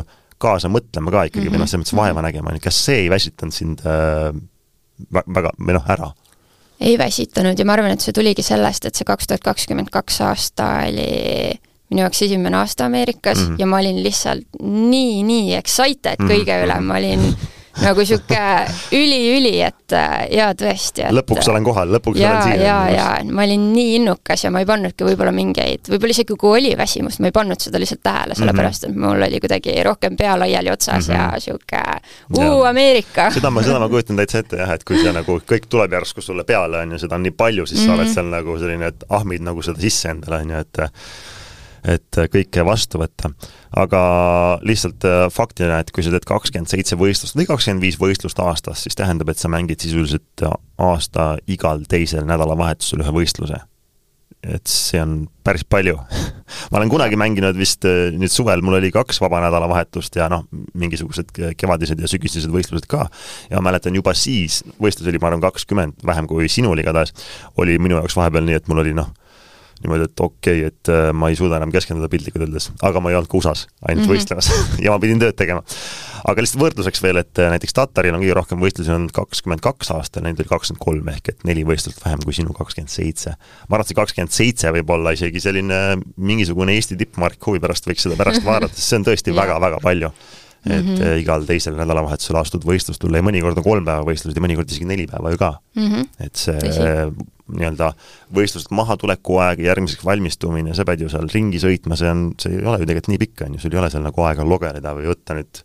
[0.41, 1.55] kaasa mõtlema ka ikkagi mm -hmm.
[1.55, 4.31] või noh, selles mõttes vaeva nägema, kas see ei väsitanud sind äh,
[5.11, 6.11] väga, või noh, ära?
[6.81, 10.21] ei väsitanud ja ma arvan, et see tuligi sellest, et see kaks tuhat kakskümmend kaks
[10.25, 11.59] aasta oli
[11.91, 13.59] minu jaoks esimene aasta Ameerikas mm -hmm.
[13.59, 16.31] ja ma olin lihtsalt nii, nii excited mm -hmm.
[16.31, 17.25] kõige üle, ma olin
[17.79, 18.39] nagu sihuke
[18.95, 22.63] üli-üli, et äh, jaa, tõesti, et lõpuks olen kohal, lõpuks ja, olen siin.
[22.65, 26.59] jaa, jaa, ma olin nii innukas ja ma ei pannudki võib-olla mingeid, võib-olla isegi kui
[26.59, 30.35] oli väsimust, ma ei pannud seda lihtsalt tähele, sellepärast et mul oli kuidagi rohkem pea
[30.39, 31.33] laiali otsas mm -hmm.
[31.33, 31.81] ja sihuke
[32.37, 33.31] uu, Ameerika.
[33.31, 36.21] seda ma, seda ma kujutan täitsa ette jah, et kui see nagu kõik tuleb järsku
[36.21, 37.87] sulle peale, on ju, seda on nii palju, siis mm -hmm.
[37.87, 38.13] sa oled mhm.
[38.13, 40.77] seal nagu selline, et ahmid nagu seda sisse endale, on ju, et
[41.87, 43.31] et kõike vastu võtta.
[43.77, 44.01] aga
[44.67, 48.85] lihtsalt äh, faktina, et kui sa teed kakskümmend seitse võistlust või kakskümmend viis võistlust aastas,
[48.85, 50.45] siis tähendab, et sa mängid sisuliselt
[50.81, 53.61] aasta igal teisel nädalavahetusel ühe võistluse
[54.41, 55.99] et see on päris palju
[56.71, 60.47] ma olen kunagi mänginud vist äh, nüüd suvel, mul oli kaks vaba nädalavahetust ja noh,
[60.73, 63.05] mingisugused kevadised ja sügisesed võistlused ka.
[63.51, 67.13] ja mäletan juba siis, võistlusi oli ma arvan kakskümmend, vähem kui sinul igatahes,
[67.61, 69.13] oli minu jaoks vahepeal nii, et mul oli noh,
[69.83, 73.11] niimoodi, et okei okay,, et äh, ma ei suuda enam keskenduda piltlikult öeldes, aga ma
[73.11, 74.15] ei olnud ka USA-s ainult mm -hmm.
[74.15, 74.49] võistlemas
[74.85, 75.63] ja ma pidin tööd tegema.
[76.31, 79.91] aga lihtsalt võrdluseks veel, et äh, näiteks Tataril on kõige rohkem võistlusi olnud kakskümmend kaks
[79.95, 83.35] aastat, neid oli kakskümmend kolm ehk et neli võistlust vähem kui sinu kakskümmend seitse.
[83.67, 85.81] ma arvan, et see kakskümmend seitse võib olla isegi selline
[86.17, 90.13] mingisugune Eesti tippmark, huvi pärast võiks seda pärast vaadata, sest see on tõesti väga-väga palju
[90.61, 91.19] et mm -hmm.
[91.23, 94.85] igal teisel nädalavahetusel astud võistlust tulla ja mõnikord on kolm päeva võistlused ja mõnikord isegi
[94.85, 95.87] neli päeva ju ka mm.
[95.87, 96.07] -hmm.
[96.19, 97.07] et see
[97.51, 97.93] nii-öelda
[98.35, 102.53] võistlusest mahatuleku aeg ja järgmiseks valmistumine, sa pead ju seal ringi sõitma, see on, see
[102.55, 104.93] ei ole ju tegelikult nii pikk, on ju, sul ei ole seal nagu aega logeleda
[104.97, 105.63] või võtta nüüd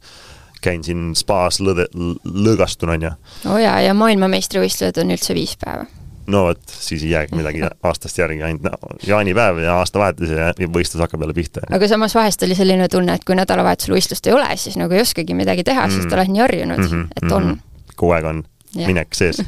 [0.65, 1.87] käin siin spaas lõde,
[2.25, 3.13] lõõgastun, on ju.
[3.47, 5.87] oo oh jaa, ja maailmameistrivõistlused on üldse viis päeva
[6.33, 11.25] no vot, siis ei jäägi midagi aastast järgi, ainult jaanipäev ja aastavahetus ja võistlus hakkab
[11.25, 11.65] jälle pihta.
[11.71, 15.05] aga samas vahest oli selline tunne, et kui nädalavahetusel võistlust ei ole, siis nagu ei
[15.05, 17.59] oskagi midagi teha mm., sest oled nii harjunud mm, -hmm, et on mm.
[17.59, 17.97] -hmm.
[17.97, 18.87] kogu aeg on ja.
[18.87, 19.43] minek sees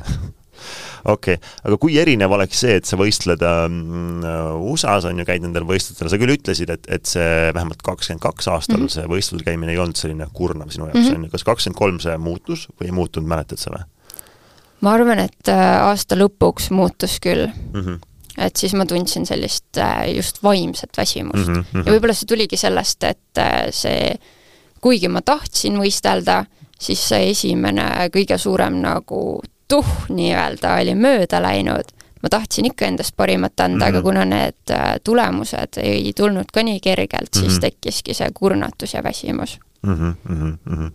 [1.04, 4.24] okei okay., aga kui erinev oleks see, et sa võistled ähm,
[4.70, 8.50] USA-s on ju, käid nendel võistlustel, sa küll ütlesid, et, et see vähemalt kakskümmend kaks
[8.54, 8.94] aastal mm -hmm.
[8.96, 11.16] see võistlusel käimine ei olnud selline kurnav sinu jaoks mm, -hmm.
[11.16, 13.86] on ju, kas kakskümmend kolm see muutus või ei muutunud, mäletad sa või?
[14.80, 17.80] Ma arvan, et äh, aasta lõpuks muutus küll mm.
[17.80, 18.04] -hmm
[18.38, 21.64] et siis ma tundsin sellist äh, just vaimset väsimust mm.
[21.72, 21.86] -hmm.
[21.86, 24.14] ja võib-olla see tuligi sellest, et äh, see,
[24.80, 26.44] kuigi ma tahtsin võistelda,
[26.78, 31.90] siis see esimene kõige suurem nagu tuh nii-öelda oli mööda läinud.
[32.22, 33.88] ma tahtsin ikka endast parimat anda mm, -hmm.
[33.88, 34.04] aga mhm.
[34.04, 37.60] kuna need tulemused ei tulnud ka nii kergelt, siis mm -hmm.
[37.60, 39.94] tekkiski see kurnatus ja väsimus mm.
[39.94, 40.90] -hmm, mm -hmm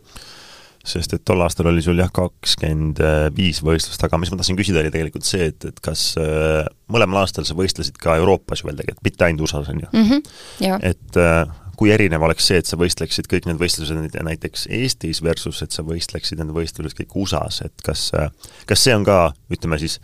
[0.83, 2.99] sest et tol aastal oli sul jah, kakskümmend
[3.35, 7.21] viis võistlust, aga mis ma tahtsin küsida, oli tegelikult see, et, et kas äh, mõlemal
[7.21, 10.09] aastal sa võistlesid ka Euroopas ju veel tegelikult, mitte ainult USA-s, on ju mm?
[10.09, 11.45] -hmm, et äh,
[11.79, 15.87] kui erinev oleks see, et sa võistleksid kõik need võistlused näiteks Eestis versus et sa
[15.87, 18.29] võistleksid need võistlused kõik USA-s, et kas, äh,
[18.67, 20.01] kas see on ka, ütleme siis,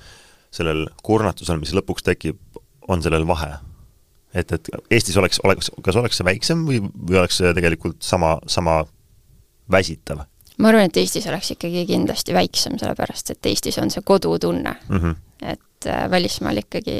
[0.56, 2.40] sellel kurnatusel, mis lõpuks tekib,
[2.88, 3.58] on sellel vahe?
[4.34, 8.38] et, et Eestis oleks, oleks, kas oleks see väiksem või, või oleks see tegelikult sama,
[8.48, 8.84] sama
[9.72, 10.24] väsitav?
[10.60, 14.98] Ma arvan, et Eestis oleks ikkagi kindlasti väiksem, sellepärast et Eestis on see kodutunne mm.
[14.98, 15.16] -hmm.
[15.54, 16.98] et äh, välismaal ikkagi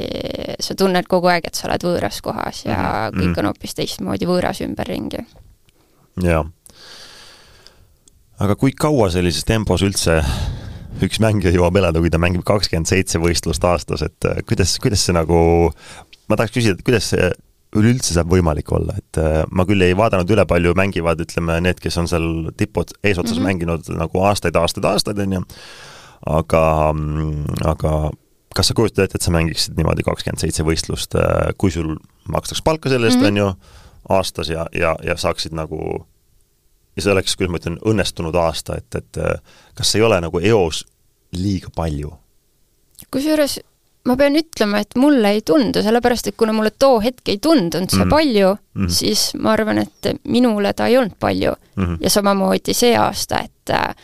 [0.60, 3.20] sa tunned kogu aeg, et sa oled võõras kohas ja mm -hmm.
[3.20, 5.26] kõik on hoopis teistmoodi võõras ümberringi.
[6.22, 6.44] jaa.
[8.38, 10.22] aga kui kaua sellises tempos üldse
[11.04, 15.04] üks mängija jõuab elada, kui ta mängib kakskümmend seitse võistlust aastas, et äh, kuidas, kuidas
[15.06, 15.72] see nagu,
[16.28, 17.30] ma tahaks küsida, et kuidas see
[17.76, 21.78] üleüldse saab võimalik olla, et äh, ma küll ei vaadanud üle palju, mängivad, ütleme, need,
[21.82, 22.26] kes on seal
[22.58, 23.46] tipud eesotsas mm -hmm.
[23.46, 25.42] mänginud nagu aastaid, aastaid, aastaid, on ju,
[26.26, 26.64] aga,
[27.70, 27.92] aga
[28.54, 31.96] kas sa kujutad ette, et sa mängiksid niimoodi kakskümmend seitse võistlust, äh, kui sul
[32.28, 33.28] makstaks palka selle eest mm, -hmm.
[33.28, 33.52] on ju,
[34.08, 36.06] aastas ja, ja, ja saaksid nagu
[36.96, 39.38] ja see oleks, kuidas ma ütlen, õnnestunud aasta, et, et äh,
[39.74, 40.84] kas ei ole nagu eos
[41.32, 42.12] liiga palju?
[43.10, 43.60] kusjuures
[44.08, 47.90] ma pean ütlema, et mulle ei tundu, sellepärast et kuna mulle too hetk ei tundunud
[47.90, 48.14] see mm -hmm.
[48.14, 48.94] palju mm, -hmm.
[48.94, 51.84] siis ma arvan, et minule ta ei olnud palju mm.
[51.84, 51.98] -hmm.
[52.00, 53.94] ja samamoodi see aasta, et äh,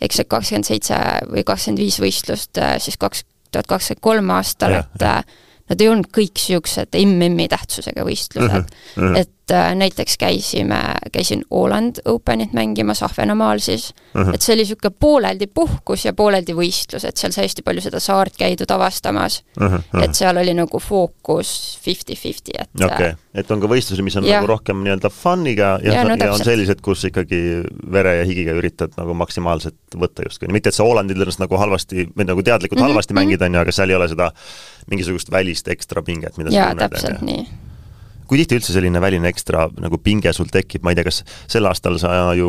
[0.00, 0.94] eks see kakskümmend seitse
[1.28, 5.18] või kakskümmend viis võistlust äh, siis kaks tuhat kakskümmend kolm aastal, et ja.
[5.18, 5.24] Äh,
[5.68, 9.02] nad ei olnud kõik niisugused MM-i tähtsusega võistlused mm.
[9.02, 9.16] -hmm.
[9.16, 9.30] et
[9.74, 10.80] näiteks käisime,
[11.12, 14.34] käisin Åland Openit mängimas Ahvenamaal siis mm, -hmm.
[14.34, 18.00] et see oli niisugune pooleldi puhkus ja pooleldi võistlus, et seal sai hästi palju seda
[18.00, 19.66] saart käidud avastamas mm.
[19.66, 20.04] -hmm.
[20.04, 24.26] et seal oli nagu fookus fifty-fifty, et okei okay., et on ka võistlusi, mis on
[24.28, 24.40] ja.
[24.40, 27.62] nagu rohkem nii-öelda fun'iga ja, ja, no, ja on sellised, kus ikkagi
[27.92, 32.08] vere ja higiga üritad nagu maksimaalselt võtta justkui, mitte et sa Ålandil ennast nagu halvasti
[32.16, 32.92] või nagu teadlikult mm -hmm.
[32.92, 34.32] halvasti mängid, on ju, aga seal ei ole seda
[34.90, 37.46] mingisugust välist ekstra pinget, mida jaa, täpselt nii.
[38.32, 41.18] Kui tihti üldse selline väline ekstra nagu pinge sul tekib, ma ei tea, kas
[41.52, 42.48] sel aastal sa ju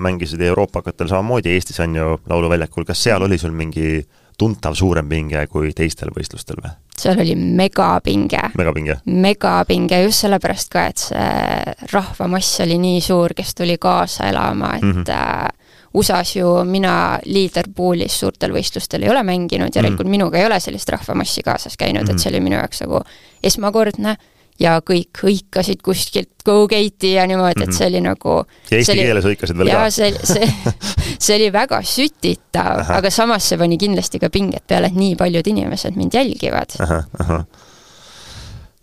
[0.00, 4.00] mängisid Euroopakatel samamoodi Eestis on ju Lauluväljakul, kas seal oli sul mingi
[4.38, 6.72] tuntav suurem pinge kui teistel võistlustel või?
[6.98, 8.40] seal oli megapinge.
[8.56, 8.96] megapinge?
[9.04, 14.88] megapinge just sellepärast ka, et see rahvamass oli nii suur, kes tuli kaasa elama, et
[14.88, 15.56] mm -hmm
[15.98, 20.10] USA-s ju mina leaderpoolis suurtel võistlustel ei ole mänginud, järelikult mm.
[20.10, 23.00] minuga ei ole sellist rahvamassi kaasas käinud mm., et see oli minu jaoks nagu
[23.42, 24.16] esmakordne
[24.60, 27.76] ja kõik hõikasid kuskilt go gate'i ja niimoodi, et mhm.
[27.76, 28.34] see oli nagu
[28.70, 29.76] ja eesti keeles hõikasid veel ka?
[29.76, 30.74] jaa, see, see,
[31.24, 35.52] see oli väga sütitav, aga samas see pani kindlasti ka pinget peale, et nii paljud
[35.54, 36.78] inimesed mind jälgivad.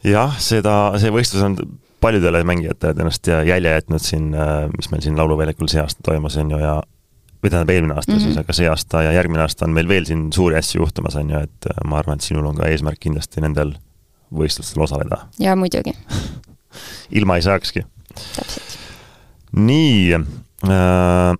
[0.06, 1.60] jah, seda, see võistlus on
[2.06, 6.52] paljudele mängijatele ennast jälje jätnud siin, äh, mis meil siin Lauluväljakul see aasta toimus, on
[6.54, 6.76] ju, ja
[7.44, 8.36] või tähendab, eelmine aasta mm -hmm.
[8.36, 11.30] siis, aga see aasta ja järgmine aasta on meil veel siin suuri asju juhtumas, on
[11.30, 13.74] ju, et äh, ma arvan, et sinul on ka eesmärk kindlasti nendel
[14.34, 15.26] võistlustel osaleda.
[15.46, 15.96] jaa, muidugi
[17.16, 17.86] ilma ei saakski.
[18.36, 18.78] täpselt.
[19.52, 21.36] nii äh,,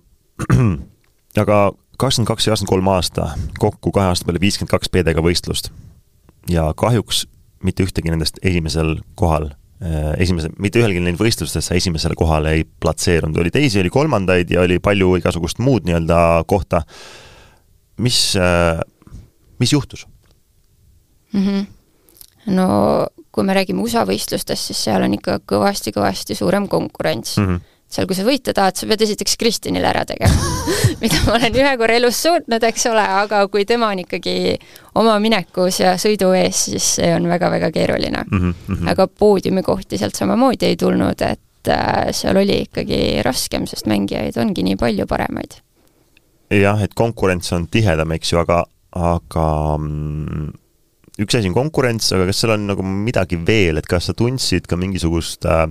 [1.42, 1.60] aga
[1.96, 5.70] kakskümmend kaks ja kakskümmend kolm aasta, kokku kahe aasta peale viiskümmend kaks PD-ga võistlust.
[6.48, 7.26] ja kahjuks
[7.64, 12.62] mitte ühtegi nendest esimesel kohal Äh, esimese, mitte ühelgi neil võistlustes sa esimesele kohale ei
[12.64, 16.80] platseerunud, oli teisi, oli kolmandaid ja oli palju igasugust muud nii-öelda kohta.
[18.00, 18.80] mis, äh,
[19.60, 20.06] mis juhtus
[21.32, 21.42] mm?
[21.42, 21.66] -hmm.
[22.46, 27.48] No kui me räägime USA võistlustest, siis seal on ikka kõvasti-kõvasti suurem konkurents mm.
[27.48, 30.34] -hmm seal, kui sa võita tahad, sa pead esiteks Kristinile ära tegema
[31.02, 34.56] mida ma olen ühe korra elus suutnud, eks ole, aga kui tema on ikkagi
[34.98, 38.54] oma minekus ja sõidu ees, siis see on väga-väga keeruline mm.
[38.68, 38.90] -hmm.
[38.90, 44.66] aga poodiumikohti sealt samamoodi ei tulnud, et äh, seal oli ikkagi raskem, sest mängijaid ongi
[44.66, 45.60] nii palju paremaid.
[46.50, 50.52] jah, et konkurents on tihedam, eks ju, aga, aga mm,
[51.22, 54.68] üks asi on konkurents, aga kas seal on nagu midagi veel, et kas sa tundsid
[54.68, 55.66] ka mingisugust äh,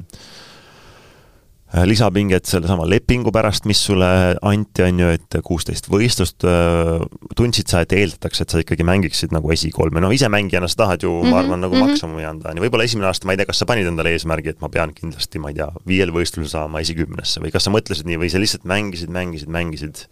[1.84, 4.08] lisapinget sellesama lepingu pärast, mis sulle
[4.45, 7.03] anti, on ju, et kuusteist võistlust, äh,
[7.38, 11.05] tundsid sa, et eeldatakse, et sa ikkagi mängiksid nagu esikolme, no ise mängijana sa tahad
[11.05, 11.93] ju mm, -hmm, ma mhm, arvan, nagu mm -hmm.
[11.93, 14.49] maksimumi anda, on ju, võib-olla esimene aasta, ma ei tea, kas sa panid endale eesmärgi,
[14.49, 18.05] et ma pean kindlasti, ma ei tea, viiel võistlusel saama esikümnesse või kas sa mõtlesid
[18.05, 20.08] nii või sa lihtsalt mängisid, mängisid, mängisid,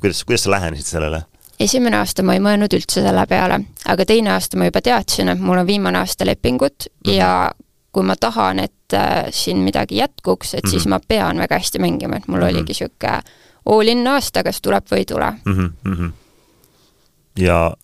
[0.00, 1.24] kuidas, kuidas sa lähenesid sellele?
[1.60, 5.40] Esimene aasta ma ei mõelnud üldse selle peale, aga teine aasta ma juba teadsin, et
[5.40, 7.16] mul on viimane aasta lepingut mm -hmm.
[7.16, 7.52] ja
[7.92, 10.70] kui ma tahan, et äh, siin midagi jätkuks, et mm -hmm.
[10.70, 10.90] siis mhm.
[10.90, 12.50] ma pean väga hästi mängima, et mul mm -hmm.
[12.50, 13.22] oligi niisugune
[13.66, 15.72] all-in aasta, kas tuleb või ei tule mm.
[15.84, 16.12] -hmm.
[17.38, 17.76] ja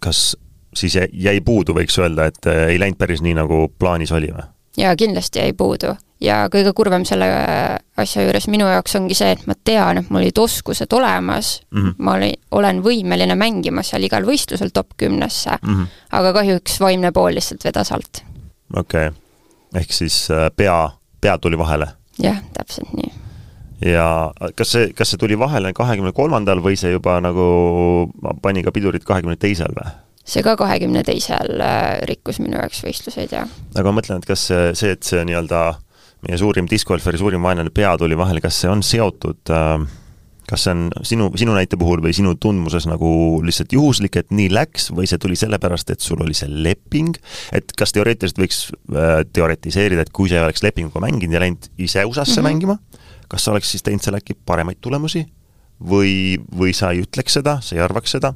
[0.00, 0.36] kas
[0.74, 4.44] siis jäi puudu, võiks öelda, et äh, ei läinud päris nii, nagu plaanis oli või?
[4.76, 7.26] ja kindlasti jäi puudu ja kõige kurvem selle
[8.00, 11.82] asja juures minu jaoks ongi see, et ma tean, et mul olid oskused olemas mm,
[11.82, 11.94] -hmm.
[11.98, 15.86] ma olin, olen võimeline mängima seal igal võistlusel top kümnesse mm, -hmm.
[16.12, 18.24] aga kahjuks vaimne pool lihtsalt vedas alt.
[18.76, 19.20] okei okay.,
[19.74, 21.88] ehk siis äh, pea, pea tuli vahele?
[22.18, 23.12] jah, täpselt nii.
[23.92, 28.10] ja kas see, kas see tuli vahele kahekümne kolmandal või see juba nagu
[28.42, 29.92] pani ka pidurit kahekümne teisel või?
[30.24, 33.48] see ka kahekümne teisel äh, rikkus minu jaoks võistluseid, jah.
[33.74, 35.76] aga ma mõtlen, et kas see, see, et see nii-öelda
[36.26, 39.86] meie suurim discgolferi suurim vaenlane pea tuli vahele, kas see on seotud äh,
[40.46, 43.08] kas see on sinu, sinu näite puhul või sinu tundmuses nagu
[43.46, 47.18] lihtsalt juhuslik, et nii läks, või see tuli sellepärast, et sul oli see leping,
[47.56, 51.70] et kas teoreetiliselt võiks äh, teoretiseerida, et kui sa ei oleks lepinguga mänginud ja läinud
[51.78, 52.50] ise USA-sse mm -hmm.
[52.50, 52.78] mängima,
[53.28, 55.26] kas sa oleks siis teinud seal äkki paremaid tulemusi?
[55.76, 58.32] või, või sa ei ütleks seda, sa ei arvaks seda?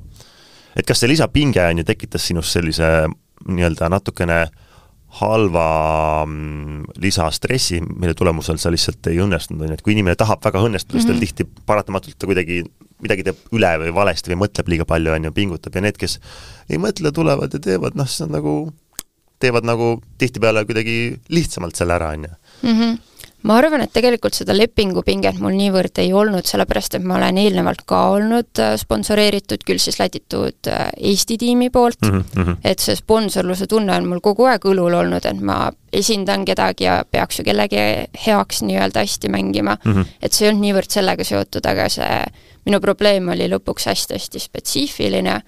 [0.76, 3.09] et kas see lisapinge, on ju, tekitas sinus sellise
[3.48, 4.50] nii-öelda natukene äh,
[5.18, 10.44] halva mm, lisastressi, mille tulemusel sa lihtsalt ei õnnestunud, on ju, et kui inimene tahab
[10.44, 11.25] väga õnnestuda mm, -hmm.
[11.25, 11.51] siis tal mhm.
[11.51, 12.62] tihti paratamatult ta kuidagi
[13.03, 16.18] midagi teeb üle või valesti või mõtleb liiga palju, on ju, pingutab ja need, kes
[16.68, 18.55] ei mõtle, tulevad ja teevad, noh, siis nad nagu,
[19.42, 20.99] teevad nagu tihtipeale kuidagi
[21.33, 22.35] lihtsamalt selle ära, on ju.
[23.42, 27.87] Ma arvan, et tegelikult seda lepingupinget mul niivõrd ei olnud, sellepärast et ma olen eelnevalt
[27.88, 32.59] ka olnud äh, sponsoreeritud, küll siis läditud äh, Eesti tiimi poolt mm, -hmm.
[32.64, 37.00] et see sponsorluse tunne on mul kogu aeg õlul olnud, et ma esindan kedagi ja
[37.11, 37.81] peaks ju kellegi
[38.26, 39.92] heaks nii-öelda hästi mängima mm.
[39.92, 40.07] -hmm.
[40.22, 42.20] et see ei olnud niivõrd sellega seotud, aga see
[42.68, 45.40] minu probleem oli lõpuks hästi-hästi spetsiifiline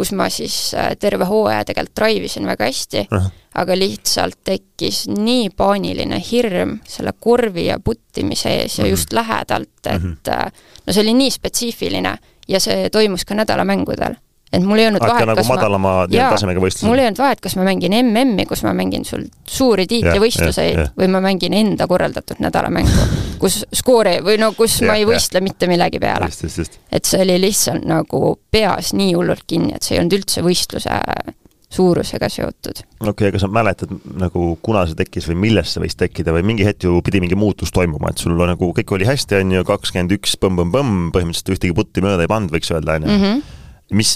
[0.00, 3.28] kus ma siis äh, terve hooaja tegelikult drive isin väga hästi uh, -huh.
[3.60, 8.90] aga lihtsalt tekkis nii paaniline hirm selle korvi ja puttimise ees ja uh -huh.
[8.90, 10.50] just lähedalt, et uh -huh.
[10.86, 12.16] no see oli nii spetsiifiline
[12.48, 14.16] ja see toimus ka nädalamängudel
[14.52, 16.90] et mul ei olnud vahet, nagu kas madalama ma jaa, tasemega võistlusel.
[16.90, 21.10] mul ei olnud vahet, kas ma mängin MM-i, kus ma mängin sul suuri tiitlivõistluseid või
[21.12, 23.08] ma mängin enda korraldatud nädalamängu,
[23.42, 25.46] kus skoori või no kus ja, ma ei võistle ja.
[25.46, 26.30] mitte millegi peale.
[26.30, 30.98] et see oli lihtsalt nagu peas nii hullult kinni, et see ei olnud üldse võistluse
[31.70, 32.82] suurusega seotud.
[32.98, 36.42] okei okay,, aga sa mäletad nagu, kuna see tekkis või millest see võis tekkida või
[36.50, 39.62] mingi hetk ju pidi mingi muutus toimuma, et sul nagu kõik oli hästi, on ju,
[39.70, 43.48] kakskümmend üks põmm-põmm-põmm, põhimõtteliselt ühtegi putti mööda ei pannud, võiks öelda, on ju mhm
[43.96, 44.14] mis,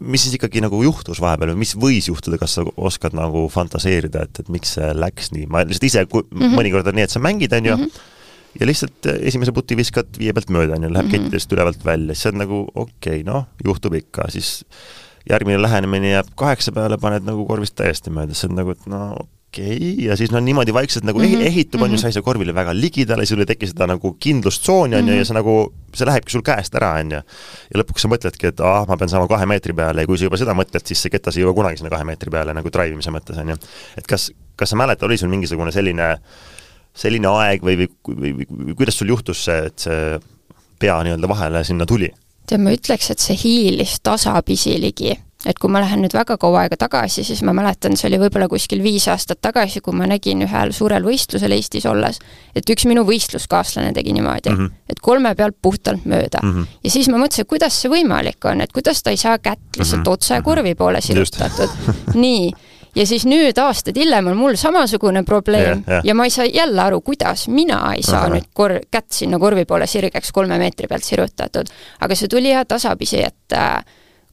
[0.00, 4.26] mis siis ikkagi nagu juhtus vahepeal või mis võis juhtuda, kas sa oskad nagu fantaseerida,
[4.28, 6.54] et, et miks see läks nii, ma lihtsalt ise mm -hmm.
[6.58, 8.60] mõnikord on nii, et sa mängid, on ju mm, -hmm.
[8.60, 11.24] ja lihtsalt eh, esimese puti viskad viie pealt mööda, on ju, läheb mm -hmm.
[11.24, 14.64] kettidest ülevalt välja, siis oled nagu okei okay,, noh, juhtub ikka, siis
[15.30, 19.28] järgmine lähenemine jääb kaheksa peale, paned nagu korvist täiesti mööda, siis on nagu, et no
[19.48, 21.46] okei okay., ja siis no niimoodi vaikselt nagu mm -hmm.
[21.46, 22.00] ehitub, on ju, mhm.
[22.00, 25.20] sa ei saa korvile väga ligidale, sul ei teki seda nagu kindlustsooni, on ju, ja
[25.20, 25.28] mhm.
[25.28, 27.20] sa nagu, see lähebki sul käest ära, on ju.
[27.74, 30.24] ja lõpuks sa mõtledki, et ah, ma pean saama kahe meetri peale ja kui sa
[30.24, 32.92] juba seda mõtled, siis see ketas ei jõua kunagi sinna kahe meetri peale nagu drive
[32.92, 33.56] imise mõttes, on ju.
[33.96, 36.16] et kas, kas sa mäletad, oli sul mingisugune selline,
[36.94, 40.18] selline aeg või, või, või, või, või kuidas sul juhtus see, et see
[40.78, 42.12] pea nii-öelda vahele sinna tuli?
[42.48, 46.64] tead, ma ütleks, et see hiilis tasapisi ligi et kui ma lähen nüüd väga kaua
[46.64, 50.42] aega tagasi, siis ma mäletan, see oli võib-olla kuskil viis aastat tagasi, kui ma nägin
[50.42, 52.18] ühel suurel võistlusel Eestis olles,
[52.58, 54.80] et üks minu võistluskaaslane tegi niimoodi mm, -hmm.
[54.90, 56.54] et kolme pealt puhtalt mööda mm.
[56.54, 56.80] -hmm.
[56.84, 60.00] ja siis ma mõtlesin, kuidas see võimalik on, et kuidas ta ei saa kätt lihtsalt
[60.00, 60.12] mm -hmm.
[60.12, 61.70] otse korvi poole sirutatud.
[62.24, 62.50] nii,
[62.96, 66.02] ja siis nüüd aastaid hiljem on mul samasugune probleem yeah, yeah.
[66.04, 68.34] ja ma ei saa jälle aru, kuidas mina ei saa uh -huh.
[68.34, 71.66] nüüd kor-, kätt sinna korvi poole sirgeks kolme meetri pealt sirutatud.
[72.00, 73.84] aga see tuli jah tasapisi, et äh,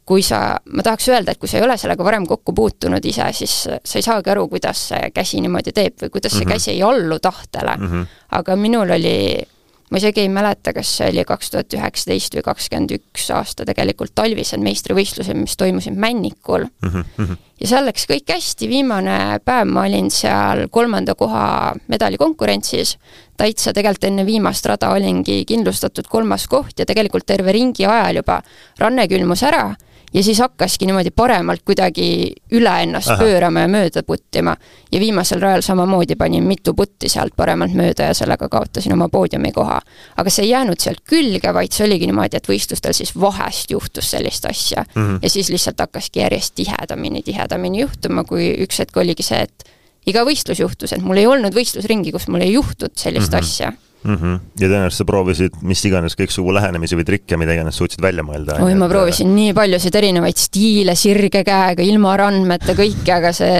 [0.06, 3.26] kui sa, ma tahaks öelda, et kui sa ei ole sellega varem kokku puutunud ise,
[3.34, 6.54] siis sa ei saagi aru, kuidas see käsi niimoodi teeb või kuidas see mm -hmm.
[6.54, 7.92] käsi ei allu tahtele mm.
[7.92, 8.08] -hmm.
[8.38, 9.42] aga minul oli,
[9.90, 14.14] ma isegi ei mäleta, kas see oli kaks tuhat üheksateist või kakskümmend üks aasta tegelikult
[14.16, 16.90] talvised meistrivõistlused, mis toimusid Männikul mm.
[17.18, 17.38] -hmm.
[17.62, 22.98] ja seal läks kõik hästi, viimane päev ma olin seal kolmanda koha medalikonkurentsis,
[23.38, 28.42] täitsa tegelikult enne viimast rada olingi kindlustatud kolmas koht ja tegelikult terve ringi ajal juba
[28.78, 29.74] ranne külmus ära
[30.14, 33.24] ja siis hakkaski niimoodi paremalt kuidagi üle ennast Aha.
[33.24, 34.56] pöörama ja mööda puttima.
[34.92, 39.52] ja viimasel rajal samamoodi panin mitu putti sealt paremalt mööda ja sellega kaotasin oma poodiumi
[39.52, 39.80] koha.
[40.18, 44.12] aga see ei jäänud sealt külge, vaid see oligi niimoodi, et võistlustel siis vahest juhtus
[44.12, 45.02] sellist asja mm.
[45.02, 45.20] -hmm.
[45.22, 49.70] ja siis lihtsalt hakkaski järjest tihedamini, tihedamini juhtuma, kui üks hetk oligi see, et
[50.06, 53.44] iga võistlus juhtus, et mul ei olnud võistlusringi, kus mul ei juhtunud sellist mm -hmm.
[53.44, 53.74] asja
[54.06, 54.16] mm.
[54.16, 54.40] -hmm.
[54.60, 58.60] ja tõenäoliselt sa proovisid mis iganes kõiksugu lähenemisi või trikke, mida iganes suutsid välja mõelda.
[58.64, 63.56] oi, ma proovisin nii paljusid erinevaid stiile, sirge käega, ilma randmete, kõike, aga see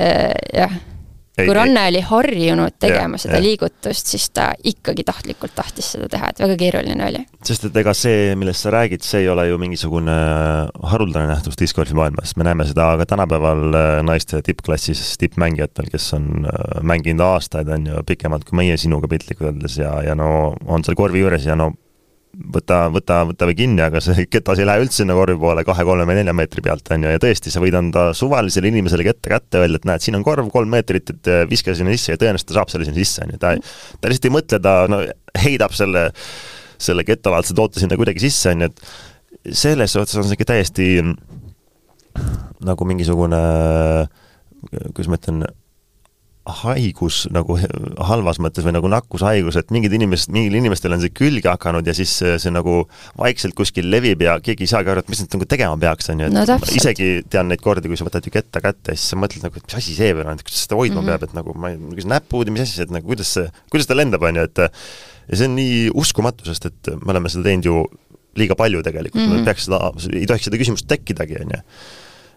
[0.54, 0.78] jah,
[1.38, 3.44] kui Ranne oli harjunud tegema Jah, seda jah.
[3.46, 7.24] liigutust, siis ta ikkagi tahtlikult tahtis seda teha, et väga keeruline oli.
[7.46, 10.18] sest et ega see, millest sa räägid, see ei ole ju mingisugune
[10.92, 16.48] haruldane nähtus discgolfi maailmas, me näeme seda ka tänapäeval äh, naiste tippklassis tippmängijatel, kes on
[16.50, 20.86] äh, mänginud aastaid, on ju, pikemalt kui meie sinuga piltlikult öeldes ja, ja no on
[20.86, 21.74] seal korvi juures ja no
[22.56, 25.86] võta, võta, võta või kinni, aga see ketas ei lähe üldse sinna korvi poole kahe,
[25.88, 29.32] kolme või nelja meetri pealt, on ju, ja tõesti, sa võid anda suvalisele inimesele kette
[29.32, 32.22] kätte, öelda, et näed, siin on korv kolm meetrit, et äh, viska sinna sisse ja
[32.22, 35.02] tõenäoliselt ta saab selle sinna sisse, on ju, ta ta lihtsalt ei mõtle, ta no
[35.46, 36.08] heidab selle,
[36.82, 40.90] selle kettalaadse toote sinna kuidagi sisse, on ju, et selles suhtes on see ikka täiesti
[42.66, 43.40] nagu mingisugune,
[44.96, 45.46] kuidas ma ütlen,
[46.46, 47.56] haigus nagu
[48.06, 51.94] halvas mõttes või nagu nakkushaigus, et mingid inimesed, mingil inimestel on see külge hakanud ja
[51.98, 52.84] siis see, see nagu
[53.18, 56.22] vaikselt kuskil levib ja keegi ei saagi aru, et mis nüüd nagu tegema peaks, on
[56.22, 56.76] ju, et No täpselt.
[56.78, 59.58] isegi tean neid kordi, kui sa võtad ju ketta kätte ja siis sa mõtled nagu,
[59.58, 61.10] et mis asi see veel on, et kuidas seda hoidma Mhm.
[61.10, 63.50] peab, et nagu ma ei, kas näpud ja mis asi see, et nagu kuidas see,
[63.74, 67.30] kuidas ta lendab, on ju, et ja see on nii uskumatu, sest et me oleme
[67.34, 67.86] seda teinud ju
[68.38, 69.38] liiga palju tegelikult mm, -hmm.
[69.42, 69.46] Mhm.
[69.46, 69.80] peaks seda,
[70.14, 71.62] ei tohiks seda küsimust tekkidagi, on ju.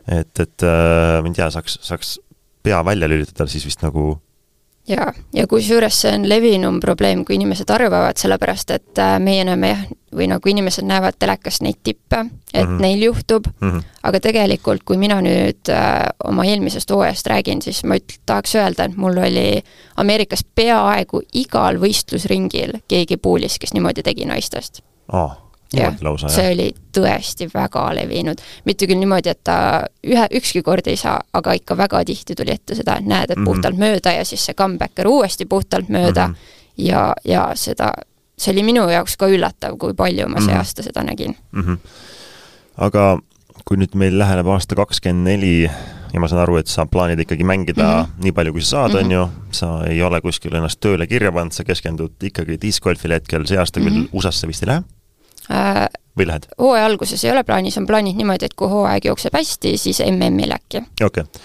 [0.08, 2.18] et, et äh, ma ei tea, saaks, saaks
[2.68, 4.18] pea välja lülitada, siis vist nagu
[4.88, 9.72] jaa, ja kusjuures see on levinum probleem, kui inimesed arvavad, sellepärast et äh, meie näeme
[9.72, 9.82] jah,
[10.18, 12.22] või nagu inimesed näevad telekast neid tippe,
[12.54, 12.70] et mm.
[12.70, 12.80] -hmm.
[12.80, 13.82] neil juhtub, mm -hmm.
[14.02, 18.84] aga tegelikult, kui mina nüüd äh, oma eelmisest hooajast räägin, siis ma üt-, tahaks öelda,
[18.84, 19.62] et mul oli
[19.96, 24.82] Ameerikas peaaegu igal võistlusringil keegi puulis, kes niimoodi tegi naistest.
[25.12, 25.94] aa, jah,
[26.28, 28.38] see oli tõesti väga levinud.
[28.64, 32.50] mitte küll niimoodi, et ta ühe, ükski kord ei saa, aga ikka väga tihti tuli
[32.50, 33.44] ette seda, et näed, et Mhm.
[33.44, 36.34] puhtalt mööda ja siis see comebacker uuesti puhtalt mööda Mhm.
[36.76, 37.92] ja, ja seda,
[38.38, 40.58] see oli minu jaoks ka üllatav, kui palju ma see Mhm.
[40.58, 41.36] aasta seda nägin.
[41.52, 41.62] mm.
[41.62, 41.78] -hmm.
[42.76, 43.18] aga
[43.64, 45.70] kui nüüd meil läheneb aasta kakskümmend neli
[46.12, 48.04] ja ma saan aru, et sa plaanid ikkagi mängida mm.
[48.04, 48.22] -hmm.
[48.24, 49.04] nii palju, kui sa saad mm, Mhm.
[49.04, 53.46] on ju, sa ei ole kuskil ennast tööle kirja pannud, sa keskendud ikkagi discgolfile hetkel,
[53.46, 54.04] see aasta küll mm.
[54.04, 54.08] -hmm.
[54.12, 54.97] USA-sse vist ei lähe Äh,
[55.48, 56.46] või lähed?
[56.58, 60.54] hooaja alguses ei ole plaanis, on plaanid niimoodi, et kui hooaeg jookseb hästi, siis MM-il
[60.54, 60.84] äkki.
[61.04, 61.42] okei okay.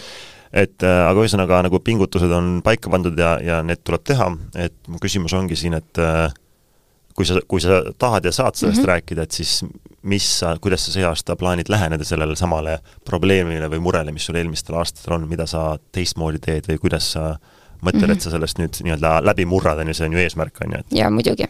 [0.65, 4.75] et äh, aga ühesõnaga nagu pingutused on paika pandud ja, ja need tuleb teha, et
[4.87, 6.27] mu küsimus ongi siin, et äh,
[7.13, 8.89] kui sa, kui sa tahad ja saad sellest mm Mhm.
[8.89, 8.93] -hmm.
[8.93, 9.65] rääkida, et siis
[10.01, 14.35] mis sa, kuidas sa see aasta plaanid läheneda sellele samale probleemile või murele, mis sul
[14.35, 17.37] eelmistel aastatel on, mida sa teistmoodi teed või kuidas sa
[17.83, 18.07] mõtled mm, -hmm.
[18.07, 18.11] Mhm.
[18.11, 20.79] et sa sellest nüüd nii-öelda läbi murrad, on ju, see on ju eesmärk, on ju,
[20.79, 21.47] et jaa, muidugi.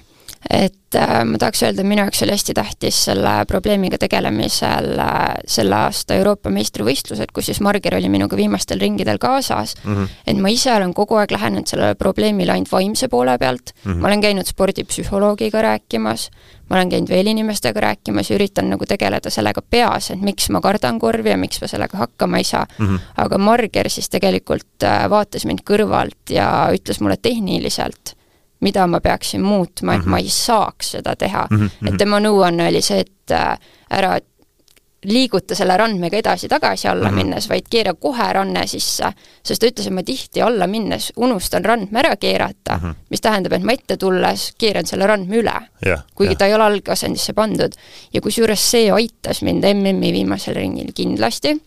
[0.50, 5.76] Et äh, ma tahaks öelda, minu jaoks oli hästi tähtis selle probleemiga tegelemisel äh, selle
[5.76, 10.10] aasta Euroopa meistrivõistlused, kus siis Marger oli minuga viimastel ringidel kaasas mm -hmm.
[10.28, 13.92] et ma ise olen kogu aeg lähenenud sellele probleemile ainult vaimse poole pealt mm.
[13.92, 14.02] -hmm.
[14.02, 16.30] ma olen käinud spordipsühholoogiga rääkimas,
[16.70, 20.62] ma olen käinud veel inimestega rääkimas ja üritan nagu tegeleda sellega peas, et miks ma
[20.62, 23.00] kardan korvi ja miks ma sellega hakkama ei saa Mm -hmm.
[23.18, 28.16] aga Marger siis tegelikult äh, vaatas mind kõrvalt ja ütles mulle tehniliselt,
[28.62, 30.10] mida ma peaksin muutma, et Mhm.
[30.10, 31.98] ma ei saaks seda teha Mhm, et mhm.
[31.98, 33.58] tema nõuanne oli see, et äh,
[33.92, 34.20] ära
[35.04, 37.16] liiguta selle randmega edasi-tagasi alla Mhm.
[37.16, 37.26] mm -hmm.
[37.26, 39.04] minnes, vaid keera kohe ranne sisse,
[39.44, 42.90] sest ta ütles, et ma tihti alla minnes unustan randme ära keerata mm, Mhm.
[42.92, 42.96] -hmm.
[43.10, 45.54] mis tähendab, et ma ette tulles keeran selle randme üle
[45.86, 46.38] jah, kuigi jah.
[46.38, 47.72] ta ei ole algasendisse pandud.
[48.14, 51.62] ja kusjuures see aitas mind MM-i viimasel ringil kindlasti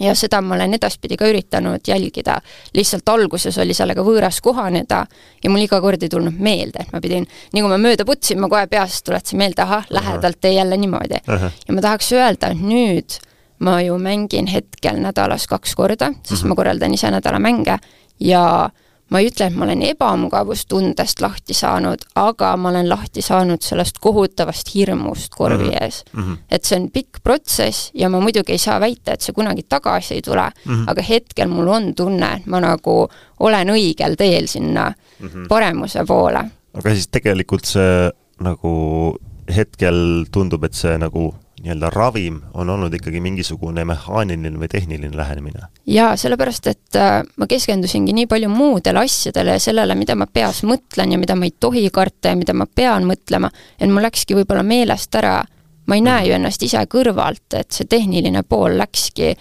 [0.00, 2.38] ja seda ma olen edaspidi ka üritanud jälgida,
[2.76, 5.04] lihtsalt alguses oli sellega võõras kohaneda
[5.42, 8.40] ja mul iga kord ei tulnud meelde, et ma pidin, nii kui ma mööda putsin,
[8.40, 11.22] ma kohe peast tuletasin meelde, ahah, lähedalt tee jälle niimoodi.
[11.26, 11.52] Ahah.
[11.68, 13.20] ja ma tahaks öelda, et nüüd
[13.58, 16.48] ma ju mängin hetkel nädalas kaks korda, sest mm -hmm.
[16.48, 17.78] ma korraldan ise nädalamänge
[18.20, 18.70] ja
[19.10, 23.98] ma ei ütle, et ma olen ebamugavustundest lahti saanud, aga ma olen lahti saanud sellest
[24.02, 25.82] kohutavast hirmust korvi Mhm.
[25.82, 26.22] ees mm.
[26.22, 26.36] -hmm.
[26.50, 30.14] et see on pikk protsess ja ma muidugi ei saa väita, et see kunagi tagasi
[30.14, 30.72] ei tule mm.
[30.72, 30.90] -hmm.
[30.90, 33.08] aga hetkel mul on tunne, et ma nagu
[33.40, 35.28] olen õigel teel sinna mm.
[35.28, 35.48] -hmm.
[35.48, 36.44] paremuse poole.
[36.74, 39.16] aga siis tegelikult see nagu
[39.56, 41.34] hetkel tundub, et see nagu
[41.66, 45.66] nii-öelda ravim on olnud ikkagi mingisugune mehaaniline või tehniline lähenemine.
[45.86, 50.62] jaa, sellepärast, et äh, ma keskendusingi nii palju muudele asjadele ja sellele, mida ma peas
[50.62, 53.50] mõtlen ja mida ma ei tohi karta ja mida ma pean mõtlema,
[53.80, 55.40] et mul läkski võib-olla meelest ära,
[55.86, 59.34] ma ei näe ju ennast ise kõrvalt, et see tehniline pool läkski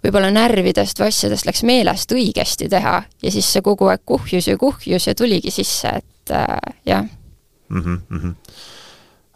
[0.00, 4.56] võib-olla närvidest või asjadest läks meelest õigesti teha ja siis see kogu aeg kuhjus ja
[4.56, 7.04] kuhjus ja tuligi sisse, et äh, jah.
[7.68, 8.00] mm.
[8.08, 8.34] -hmm.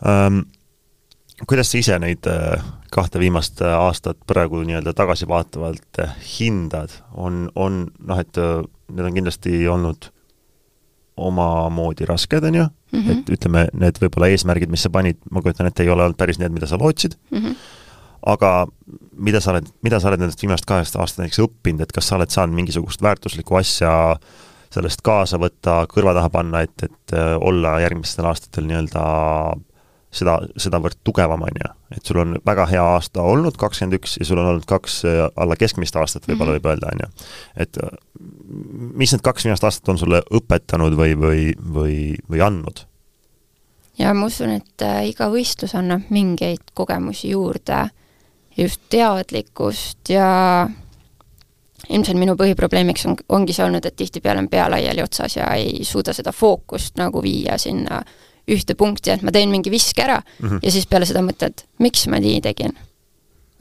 [0.05, 0.45] Um,
[1.43, 2.63] kuidas sa ise neid äh,
[2.95, 9.17] kahte viimast äh, aastat praegu nii-öelda tagasivaatavalt äh, hindad, on, on noh, et need on
[9.17, 10.11] kindlasti olnud
[11.17, 13.01] omamoodi rasked, on ju mm.
[13.01, 13.11] -hmm.
[13.11, 16.39] et ütleme, need võib-olla eesmärgid, mis sa panid, ma kujutan ette, ei ole olnud päris
[16.39, 17.39] need, mida sa lootsid mm.
[17.39, 17.55] -hmm.
[18.35, 18.67] aga
[19.17, 22.17] mida sa oled, mida sa oled nendest viimasest kahest aastast näiteks õppinud, et kas sa
[22.17, 24.17] oled saanud mingisugust väärtuslikku asja
[24.75, 29.03] sellest kaasa võtta, kõrva taha panna, et, et olla järgmistel aastatel nii-öelda
[30.15, 31.71] seda, sedavõrd tugevam, on ju.
[31.97, 35.21] et sul on väga hea aasta olnud, kakskümmend üks, ja sul on olnud kaks äh,
[35.41, 37.29] alla keskmist aastat, võib-olla võib öelda, on ju.
[37.67, 37.97] et äh,
[39.03, 41.99] mis need kaks viimast aastat on sulle õpetanud või, või, või,
[42.31, 42.87] või andnud?
[43.99, 47.87] ja ma usun, et äh, iga võistlus annab mingeid kogemusi juurde,
[48.57, 50.69] just teadlikkust ja
[51.89, 55.85] ilmselt minu põhiprobleemiks on, ongi see olnud, et tihtipeale on pea laiali otsas ja ei
[55.85, 58.01] suuda seda fookust nagu viia sinna
[58.51, 60.59] ühte punkti, et ma teen mingi viske ära mm -hmm.
[60.63, 62.73] ja siis peale seda mõtled, miks ma nii tegin.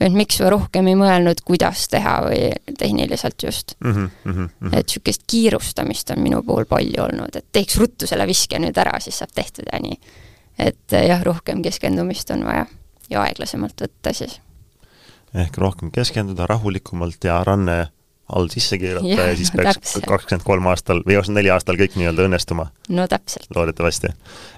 [0.00, 4.10] et miks ma rohkem ei mõelnud, kuidas teha või tehniliselt just mm.
[4.24, 4.48] -hmm.
[4.72, 9.00] et niisugust kiirustamist on minu puhul palju olnud, et teeks ruttu selle viske nüüd ära,
[9.00, 9.98] siis saab tehtud ja nii
[10.58, 12.66] et eh, jah, rohkem keskendumist on vaja
[13.10, 14.38] ja aeglasemalt võtta siis.
[15.34, 17.88] ehk rohkem keskenduda rahulikumalt ja ranne
[18.32, 21.98] all sisse keerata ja, ja siis peaks kakskümmend kolm aastal või kakskümmend neli aastal kõik
[22.00, 22.70] nii-öelda õnnestuma.
[22.88, 23.48] no täpselt.
[23.54, 24.14] loodetavasti.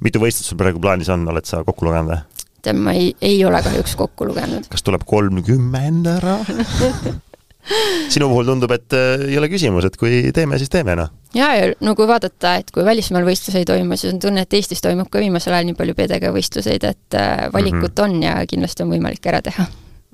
[0.06, 2.22] mitu võistlust sul praegu plaanis on, oled sa kokku lugenud või?
[2.62, 4.68] tead, ma ei, ei ole kahjuks kokku lugenud.
[4.70, 6.38] kas tuleb kolmkümmend ära
[8.14, 11.10] sinu puhul tundub, et äh, ei ole küsimus, et kui teeme, siis teeme, noh.
[11.34, 14.58] ja, ja no kui vaadata, et kui välismaal võistlusi ei toimu, siis on tunne, et
[14.58, 18.04] Eestis toimub ka viimasel ajal nii palju PDG võistluseid, et äh, valikut mm -hmm.
[18.04, 19.66] on ja kindlasti on võimalik ära teha.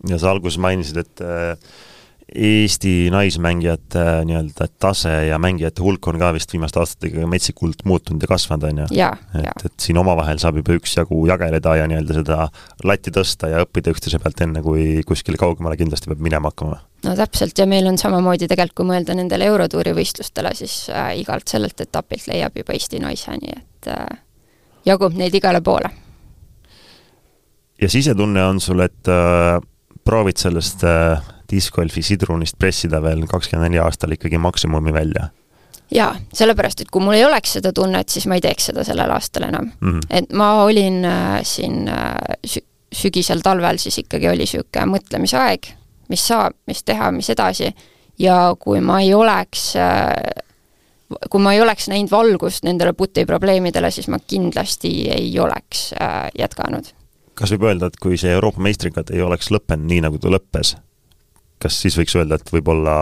[0.09, 1.57] ja sa alguses mainisid, et äh,
[2.35, 8.23] Eesti naismängijate äh, nii-öelda tase ja mängijate hulk on ka vist viimaste aastatega metsikult muutunud
[8.25, 8.87] ja kasvanud, on ju?
[9.43, 12.39] et, et siin omavahel saab juba üksjagu jageleda ja nii-öelda seda
[12.89, 16.79] latti tõsta ja õppida üksteise pealt, enne kui kuskile kaugemale kindlasti peab minema hakkama.
[17.05, 21.53] no täpselt, ja meil on samamoodi tegelikult, kui mõelda nendele Eurotuuri võistlustele, siis äh, igalt
[21.53, 24.23] sellelt etapilt leiab juba Eesti naise, nii et äh,
[24.89, 25.93] jagub neid igale poole.
[27.83, 29.61] ja sisetunne on sul, et äh,
[30.05, 35.29] proovid sellest äh, discgolfi sidrunist pressida veel kakskümmend neli aastal ikkagi maksimumi välja?
[35.93, 39.13] jaa, sellepärast, et kui mul ei oleks seda tunnet, siis ma ei teeks seda sellel
[39.13, 39.89] aastal enam mm.
[39.91, 40.07] -hmm.
[40.11, 42.15] et ma olin äh, siin äh,
[42.47, 45.73] sü-, sügisel-talvel, siis ikkagi oli niisugune mõtlemisaeg,
[46.09, 47.75] mis saab, mis teha, mis edasi,
[48.19, 50.43] ja kui ma ei oleks äh,
[51.31, 56.31] kui ma ei oleks näinud valgust nendele puti probleemidele, siis ma kindlasti ei oleks äh,
[56.39, 56.93] jätkanud.
[57.35, 60.77] kas võib öelda, et kui see Euroopa meistrikad ei oleks lõppenud nii, nagu ta lõppes,
[61.63, 62.97] kas siis võiks öelda, et võib-olla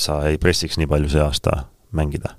[0.00, 1.64] sa ei pressiks nii palju see aasta
[1.96, 2.36] mängida?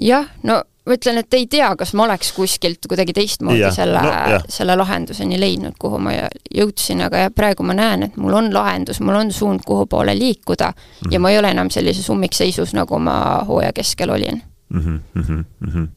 [0.00, 4.00] jah, no ma ütlen, et ei tea, kas ma oleks kuskilt kuidagi teistmoodi ja, selle
[4.02, 6.14] no,, selle lahenduseni leidnud, kuhu ma
[6.50, 10.14] jõudsin, aga jah, praegu ma näen, et mul on lahendus, mul on suund, kuhu poole
[10.18, 11.12] liikuda mm -hmm.
[11.14, 14.80] ja ma ei ole enam sellises ummikseisus, nagu ma hooaja keskel olin mm.
[14.80, 15.88] -hmm, mm -hmm.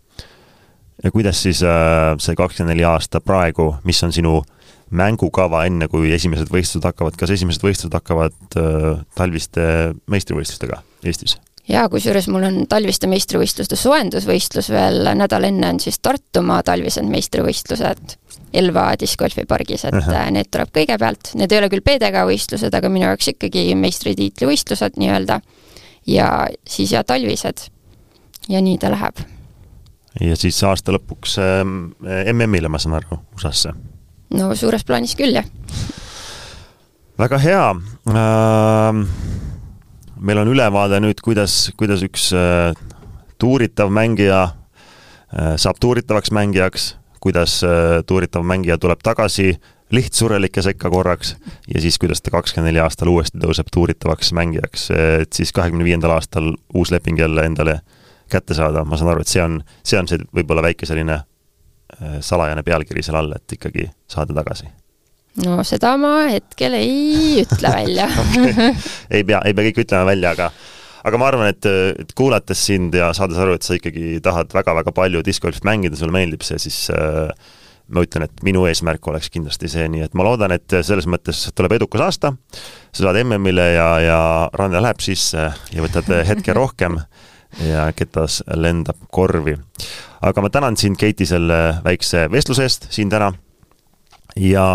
[1.03, 4.43] ja kuidas siis äh, see kakskümmend neli aasta praegu, mis on sinu
[4.92, 9.66] mängukava, enne kui esimesed võistlused hakkavad, kas esimesed võistlused hakkavad äh, talviste
[10.12, 11.38] meistrivõistlustega Eestis?
[11.70, 18.18] jaa, kusjuures mul on talviste meistrivõistluste soojendusvõistlus veel, nädal enne on siis Tartumaa talvised meistrivõistlused
[18.56, 20.32] Elva diskgolfipargis, et uh -huh.
[20.32, 25.00] need tuleb kõigepealt, need ei ole küll PDK võistlused, aga minu jaoks ikkagi meistritiitli võistlused
[25.02, 25.42] nii-öelda,
[26.08, 27.72] ja siis ja talvised.
[28.50, 29.18] ja nii ta läheb.
[30.22, 33.74] ja siis aasta lõpuks äh, MM-ile, ma saan aru, USA-sse
[34.34, 35.46] no suures plaanis küll, jah.
[37.20, 37.64] väga hea
[38.10, 39.06] äh,.
[40.16, 42.74] meil on ülevaade nüüd, kuidas, kuidas üks äh,
[43.38, 49.54] tuuritav mängija äh, saab tuuritavaks mängijaks, kuidas äh, tuuritav mängija tuleb tagasi
[49.94, 51.36] lihtsurelike sekka korraks
[51.70, 54.90] ja siis, kuidas ta kakskümmend neli aastal uuesti tõuseb tuuritavaks mängijaks,
[55.22, 57.80] et siis kahekümne viiendal aastal uus leping jälle endale
[58.32, 61.20] kätte saada, ma saan aru, et see on, see on see võib-olla väike selline
[62.26, 64.70] salajane pealkiri seal all, et ikkagi saada tagasi?
[65.44, 68.72] no seda ma hetkel ei ütle välja okay.
[69.12, 70.50] ei pea, ei pea kõik ütlema välja, aga
[71.06, 71.68] aga ma arvan, et,
[72.02, 76.16] et kuulates sind ja saades aru, et sa ikkagi tahad väga-väga palju discgolfi mängida, sulle
[76.16, 77.30] meeldib see, siis äh,
[77.94, 81.44] ma ütlen, et minu eesmärk oleks kindlasti see, nii et ma loodan, et selles mõttes
[81.54, 82.34] tuleb edukas aasta,
[82.90, 84.20] sa saad MM-ile ja, ja
[84.58, 86.98] Rande läheb sisse ja võtad hetke rohkem
[87.64, 89.58] ja ketas lendab korvi.
[90.22, 93.32] aga ma tänan sind, Keiti, selle väikse vestluse eest siin täna
[94.39, 94.66] ja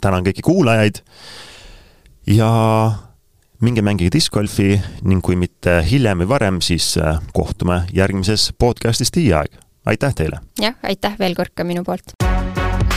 [0.00, 1.02] tänan kõiki kuulajaid
[2.26, 2.50] ja
[3.60, 9.52] minge mängige discgolfi ning kui mitte hiljem või varem, siis äh, kohtume järgmises podcastis Tiiaeg.
[9.86, 10.40] aitäh teile!
[10.60, 12.16] jah, aitäh veel kord ka minu poolt!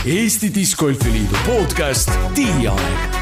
[0.06, 3.19] Eesti Discgolfi Liidu podcast Tiiaeg